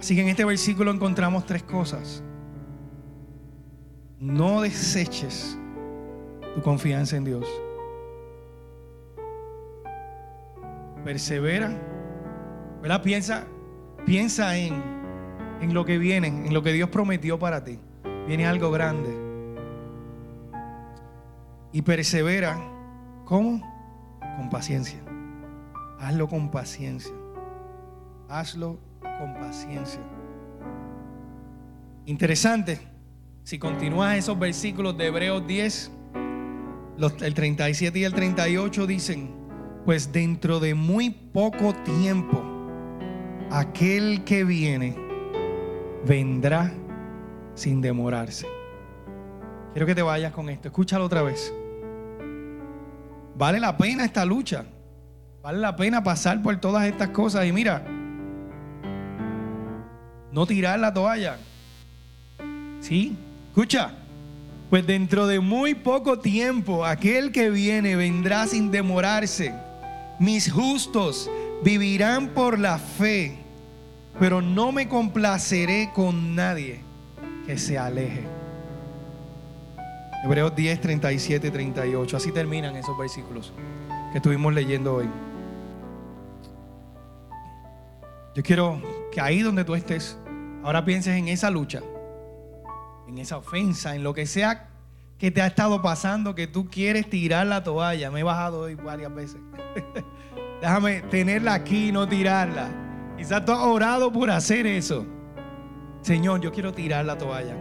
Así 0.00 0.16
que 0.16 0.22
en 0.22 0.28
este 0.28 0.44
versículo 0.44 0.90
encontramos 0.90 1.46
tres 1.46 1.62
cosas. 1.62 2.24
No 4.18 4.62
deseches 4.62 5.58
tu 6.54 6.62
confianza 6.62 7.16
en 7.16 7.24
Dios. 7.24 7.46
Persevera. 11.04 11.70
¿Verdad? 12.80 13.02
Piensa, 13.02 13.46
piensa 14.04 14.56
en, 14.56 14.82
en 15.60 15.72
lo 15.72 15.84
que 15.84 15.98
viene, 15.98 16.28
en 16.28 16.52
lo 16.52 16.62
que 16.62 16.72
Dios 16.72 16.88
prometió 16.88 17.38
para 17.38 17.62
ti. 17.62 17.78
Viene 18.26 18.46
algo 18.46 18.70
grande. 18.70 19.21
Y 21.72 21.82
persevera. 21.82 22.58
¿Cómo? 23.24 23.60
Con 24.36 24.50
paciencia. 24.50 25.00
Hazlo 25.98 26.28
con 26.28 26.50
paciencia. 26.50 27.12
Hazlo 28.28 28.78
con 29.00 29.34
paciencia. 29.34 30.00
Interesante, 32.06 32.80
si 33.44 33.58
continúas 33.58 34.16
esos 34.16 34.38
versículos 34.38 34.96
de 34.98 35.06
Hebreos 35.06 35.46
10, 35.46 35.90
los, 36.98 37.22
el 37.22 37.34
37 37.34 37.98
y 38.00 38.04
el 38.04 38.12
38 38.12 38.86
dicen, 38.86 39.30
pues 39.84 40.12
dentro 40.12 40.60
de 40.60 40.74
muy 40.74 41.10
poco 41.10 41.72
tiempo, 41.84 42.42
aquel 43.50 44.24
que 44.24 44.44
viene 44.44 44.96
vendrá 46.04 46.72
sin 47.54 47.80
demorarse. 47.80 48.46
Quiero 49.72 49.86
que 49.86 49.94
te 49.94 50.02
vayas 50.02 50.32
con 50.32 50.48
esto, 50.48 50.68
escúchalo 50.68 51.04
otra 51.04 51.22
vez. 51.22 51.54
Vale 53.36 53.60
la 53.60 53.76
pena 53.76 54.04
esta 54.04 54.24
lucha, 54.24 54.64
vale 55.42 55.58
la 55.58 55.74
pena 55.74 56.02
pasar 56.02 56.42
por 56.42 56.56
todas 56.58 56.84
estas 56.86 57.08
cosas 57.08 57.46
y 57.46 57.52
mira, 57.52 57.82
no 60.32 60.46
tirar 60.46 60.78
la 60.78 60.92
toalla. 60.92 61.38
¿Sí? 62.80 63.16
Escucha. 63.48 63.92
Pues 64.70 64.86
dentro 64.86 65.26
de 65.26 65.38
muy 65.38 65.74
poco 65.74 66.18
tiempo 66.18 66.86
aquel 66.86 67.30
que 67.30 67.50
viene 67.50 67.94
vendrá 67.94 68.46
sin 68.46 68.70
demorarse. 68.70 69.52
Mis 70.18 70.50
justos 70.50 71.30
vivirán 71.62 72.28
por 72.28 72.58
la 72.58 72.78
fe, 72.78 73.36
pero 74.18 74.40
no 74.40 74.72
me 74.72 74.88
complaceré 74.88 75.90
con 75.94 76.34
nadie 76.34 76.80
que 77.46 77.58
se 77.58 77.76
aleje. 77.76 78.41
Hebreos 80.24 80.54
10, 80.54 80.80
37, 80.80 81.50
38. 81.50 82.16
Así 82.16 82.32
terminan 82.32 82.76
esos 82.76 82.96
versículos 82.96 83.52
que 84.12 84.18
estuvimos 84.18 84.52
leyendo 84.54 84.94
hoy. 84.96 85.08
Yo 88.34 88.42
quiero 88.42 88.80
que 89.10 89.20
ahí 89.20 89.42
donde 89.42 89.64
tú 89.64 89.74
estés, 89.74 90.16
Ahora 90.62 90.84
pienses 90.84 91.16
en 91.16 91.26
esa 91.26 91.50
lucha, 91.50 91.80
en 93.08 93.18
esa 93.18 93.36
ofensa, 93.36 93.96
en 93.96 94.04
lo 94.04 94.14
que 94.14 94.26
sea 94.26 94.68
que 95.18 95.30
te 95.30 95.42
ha 95.42 95.46
estado 95.46 95.82
pasando, 95.82 96.34
que 96.34 96.46
tú 96.46 96.68
quieres 96.68 97.08
tirar 97.10 97.46
la 97.46 97.62
toalla. 97.64 98.10
Me 98.10 98.20
he 98.20 98.22
bajado 98.22 98.60
hoy 98.60 98.74
varias 98.74 99.12
veces. 99.14 99.40
Déjame 100.60 101.02
tenerla 101.02 101.54
aquí 101.54 101.88
y 101.88 101.92
no 101.92 102.08
tirarla. 102.08 102.68
Quizás 103.16 103.44
tú 103.44 103.52
has 103.52 103.60
orado 103.60 104.12
por 104.12 104.30
hacer 104.30 104.66
eso. 104.66 105.04
Señor, 106.00 106.40
yo 106.40 106.52
quiero 106.52 106.72
tirar 106.72 107.04
la 107.04 107.18
toalla. 107.18 107.56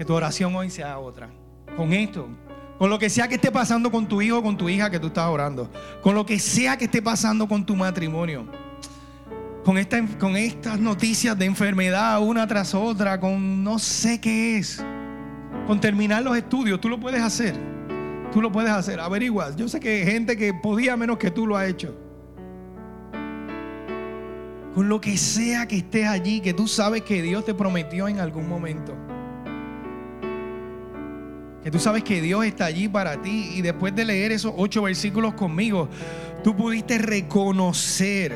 Que 0.00 0.06
tu 0.06 0.14
oración 0.14 0.56
hoy 0.56 0.70
sea 0.70 0.98
otra. 0.98 1.28
Con 1.76 1.92
esto, 1.92 2.26
con 2.78 2.88
lo 2.88 2.98
que 2.98 3.10
sea 3.10 3.28
que 3.28 3.34
esté 3.34 3.52
pasando 3.52 3.90
con 3.90 4.08
tu 4.08 4.22
hijo 4.22 4.38
o 4.38 4.42
con 4.42 4.56
tu 4.56 4.66
hija 4.66 4.88
que 4.88 4.98
tú 4.98 5.08
estás 5.08 5.28
orando. 5.28 5.70
Con 6.02 6.14
lo 6.14 6.24
que 6.24 6.38
sea 6.38 6.78
que 6.78 6.86
esté 6.86 7.02
pasando 7.02 7.46
con 7.46 7.66
tu 7.66 7.76
matrimonio 7.76 8.46
con, 9.62 9.76
esta, 9.76 10.02
con 10.18 10.36
estas 10.36 10.80
noticias 10.80 11.38
de 11.38 11.44
enfermedad 11.44 12.18
una 12.22 12.46
tras 12.46 12.74
otra, 12.74 13.20
con 13.20 13.62
no 13.62 13.78
sé 13.78 14.18
qué 14.22 14.56
es, 14.56 14.82
con 15.66 15.78
terminar 15.82 16.22
los 16.22 16.34
estudios, 16.34 16.80
tú 16.80 16.88
lo 16.88 16.98
puedes 16.98 17.20
hacer. 17.20 17.54
Tú 18.32 18.40
lo 18.40 18.50
puedes 18.50 18.70
hacer, 18.70 19.00
averigua. 19.00 19.54
Yo 19.54 19.68
sé 19.68 19.80
que 19.80 19.96
hay 19.96 20.04
gente 20.06 20.34
que 20.38 20.54
podía 20.54 20.96
menos 20.96 21.18
que 21.18 21.30
tú 21.30 21.46
lo 21.46 21.58
ha 21.58 21.66
hecho. 21.66 21.94
Con 24.74 24.88
lo 24.88 24.98
que 24.98 25.18
sea 25.18 25.68
que 25.68 25.76
estés 25.76 26.08
allí, 26.08 26.40
que 26.40 26.54
tú 26.54 26.66
sabes 26.66 27.02
que 27.02 27.20
Dios 27.20 27.44
te 27.44 27.52
prometió 27.52 28.08
en 28.08 28.18
algún 28.18 28.48
momento. 28.48 28.96
Que 31.62 31.70
tú 31.70 31.78
sabes 31.78 32.02
que 32.02 32.20
Dios 32.20 32.44
está 32.44 32.66
allí 32.66 32.88
para 32.88 33.20
ti. 33.20 33.52
Y 33.54 33.62
después 33.62 33.94
de 33.94 34.04
leer 34.04 34.32
esos 34.32 34.52
ocho 34.56 34.82
versículos 34.82 35.34
conmigo, 35.34 35.88
tú 36.42 36.56
pudiste 36.56 36.98
reconocer 36.98 38.34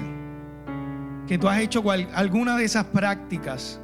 que 1.27 1.39
tú 1.39 1.49
has 1.49 1.61
hecho 1.61 1.83
alguna 2.15 2.57
de 2.57 2.65
esas 2.65 2.85
prácticas 2.85 3.81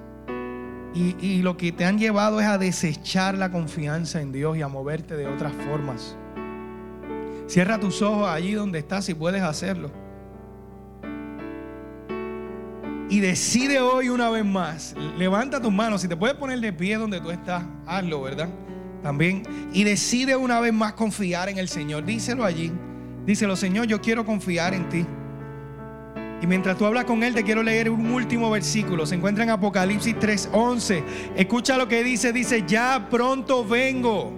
y, 0.92 1.16
y, 1.20 1.42
lo 1.42 1.56
que 1.56 1.70
te 1.70 1.84
han 1.84 1.98
llevado 1.98 2.40
es 2.40 2.46
a 2.46 2.58
desechar 2.58 3.38
la 3.38 3.50
confianza 3.50 4.20
en 4.20 4.32
Dios 4.32 4.56
y 4.56 4.62
a 4.62 4.68
moverte 4.68 5.16
de 5.16 5.26
otras 5.28 5.52
formas. 5.52 6.16
Cierra 7.46 7.78
tus 7.78 8.02
ojos 8.02 8.28
allí 8.28 8.52
donde 8.52 8.80
estás 8.80 9.04
si 9.04 9.14
puedes 9.14 9.42
hacerlo. 9.42 9.90
Y 13.08 13.20
decide 13.20 13.80
hoy 13.80 14.08
una 14.08 14.30
vez 14.30 14.44
más, 14.44 14.94
levanta 15.16 15.60
tus 15.60 15.72
manos, 15.72 16.00
si 16.00 16.08
te 16.08 16.16
puedes 16.16 16.36
poner 16.36 16.60
de 16.60 16.72
pie 16.72 16.96
donde 16.96 17.20
tú 17.20 17.30
estás, 17.30 17.64
hazlo, 17.86 18.22
¿verdad? 18.22 18.48
También. 19.02 19.42
Y 19.72 19.84
decide 19.84 20.36
una 20.36 20.60
vez 20.60 20.72
más 20.72 20.92
confiar 20.94 21.48
en 21.48 21.58
el 21.58 21.68
Señor. 21.68 22.04
Díselo 22.04 22.44
allí. 22.44 22.72
Díselo, 23.26 23.56
Señor, 23.56 23.86
yo 23.86 24.00
quiero 24.00 24.24
confiar 24.24 24.74
en 24.74 24.88
ti. 24.88 25.06
Y 26.42 26.46
mientras 26.46 26.78
tú 26.78 26.86
hablas 26.86 27.04
con 27.04 27.22
él, 27.22 27.34
te 27.34 27.42
quiero 27.42 27.62
leer 27.62 27.90
un 27.90 28.10
último 28.10 28.50
versículo. 28.50 29.04
Se 29.04 29.14
encuentra 29.14 29.44
en 29.44 29.50
Apocalipsis 29.50 30.16
3:11. 30.18 31.02
Escucha 31.36 31.76
lo 31.76 31.86
que 31.86 32.02
dice. 32.02 32.32
Dice, 32.32 32.64
ya 32.66 33.08
pronto 33.10 33.64
vengo. 33.64 34.32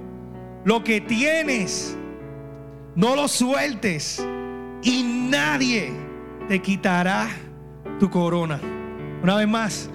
Lo 0.64 0.82
que 0.82 1.00
tienes, 1.00 1.96
no 2.96 3.14
lo 3.14 3.28
sueltes. 3.28 4.24
Y 4.82 5.04
nadie 5.30 5.92
te 6.48 6.60
quitará 6.60 7.28
tu 8.00 8.10
corona. 8.10 8.60
Una 9.22 9.36
vez 9.36 9.48
más, 9.48 9.90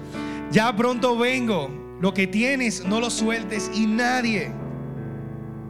ya 0.50 0.74
pronto 0.74 1.18
vengo. 1.18 1.70
Lo 2.00 2.14
que 2.14 2.26
tienes, 2.26 2.86
no 2.86 3.00
lo 3.00 3.10
sueltes. 3.10 3.70
Y 3.74 3.86
nadie, 3.86 4.50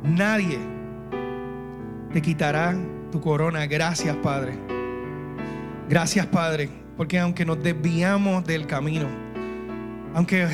nadie 0.02 0.58
te 2.12 2.22
quitará 2.22 2.76
tu 3.10 3.20
corona. 3.20 3.66
Gracias, 3.66 4.16
Padre. 4.16 4.52
Gracias, 5.88 6.26
Padre, 6.26 6.68
porque 6.96 7.18
aunque 7.18 7.44
nos 7.44 7.62
desviamos 7.62 8.44
del 8.44 8.66
camino, 8.66 9.06
aunque 10.14 10.46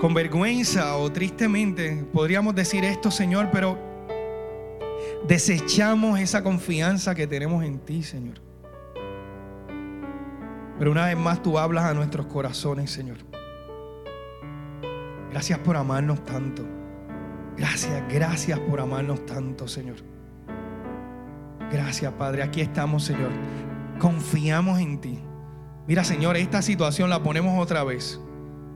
con 0.00 0.14
vergüenza 0.14 0.96
o 0.96 1.12
tristemente 1.12 2.04
podríamos 2.12 2.54
decir 2.54 2.84
esto, 2.84 3.10
Señor, 3.10 3.50
pero 3.52 3.78
desechamos 5.28 6.18
esa 6.18 6.42
confianza 6.42 7.14
que 7.14 7.26
tenemos 7.26 7.64
en 7.64 7.78
ti, 7.78 8.02
Señor. 8.02 8.40
Pero 10.78 10.90
una 10.90 11.06
vez 11.06 11.16
más 11.18 11.42
tú 11.42 11.58
hablas 11.58 11.84
a 11.84 11.94
nuestros 11.94 12.26
corazones, 12.26 12.90
Señor. 12.90 13.18
Gracias 15.30 15.58
por 15.58 15.76
amarnos 15.76 16.24
tanto. 16.24 16.79
Gracias, 17.60 18.02
gracias 18.08 18.58
por 18.58 18.80
amarnos 18.80 19.26
tanto, 19.26 19.68
Señor. 19.68 19.96
Gracias, 21.70 22.10
Padre. 22.14 22.42
Aquí 22.42 22.62
estamos, 22.62 23.04
Señor. 23.04 23.28
Confiamos 23.98 24.80
en 24.80 24.98
ti. 24.98 25.18
Mira, 25.86 26.02
Señor, 26.02 26.38
esta 26.38 26.62
situación 26.62 27.10
la 27.10 27.22
ponemos 27.22 27.62
otra 27.62 27.84
vez. 27.84 28.18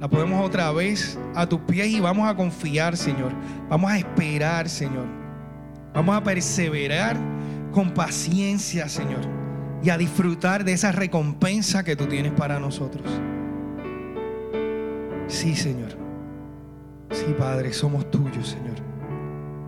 La 0.00 0.10
ponemos 0.10 0.44
otra 0.44 0.70
vez 0.70 1.18
a 1.34 1.48
tus 1.48 1.60
pies 1.60 1.86
y 1.86 2.00
vamos 2.00 2.28
a 2.28 2.36
confiar, 2.36 2.94
Señor. 2.98 3.32
Vamos 3.70 3.90
a 3.90 3.96
esperar, 3.96 4.68
Señor. 4.68 5.06
Vamos 5.94 6.14
a 6.14 6.22
perseverar 6.22 7.16
con 7.72 7.94
paciencia, 7.94 8.86
Señor. 8.90 9.22
Y 9.82 9.88
a 9.88 9.96
disfrutar 9.96 10.62
de 10.62 10.74
esa 10.74 10.92
recompensa 10.92 11.84
que 11.84 11.96
tú 11.96 12.04
tienes 12.04 12.32
para 12.32 12.60
nosotros. 12.60 13.10
Sí, 15.26 15.54
Señor. 15.56 15.96
Sí, 17.14 17.34
Padre, 17.38 17.72
somos 17.72 18.10
tuyos, 18.10 18.48
Señor. 18.48 18.73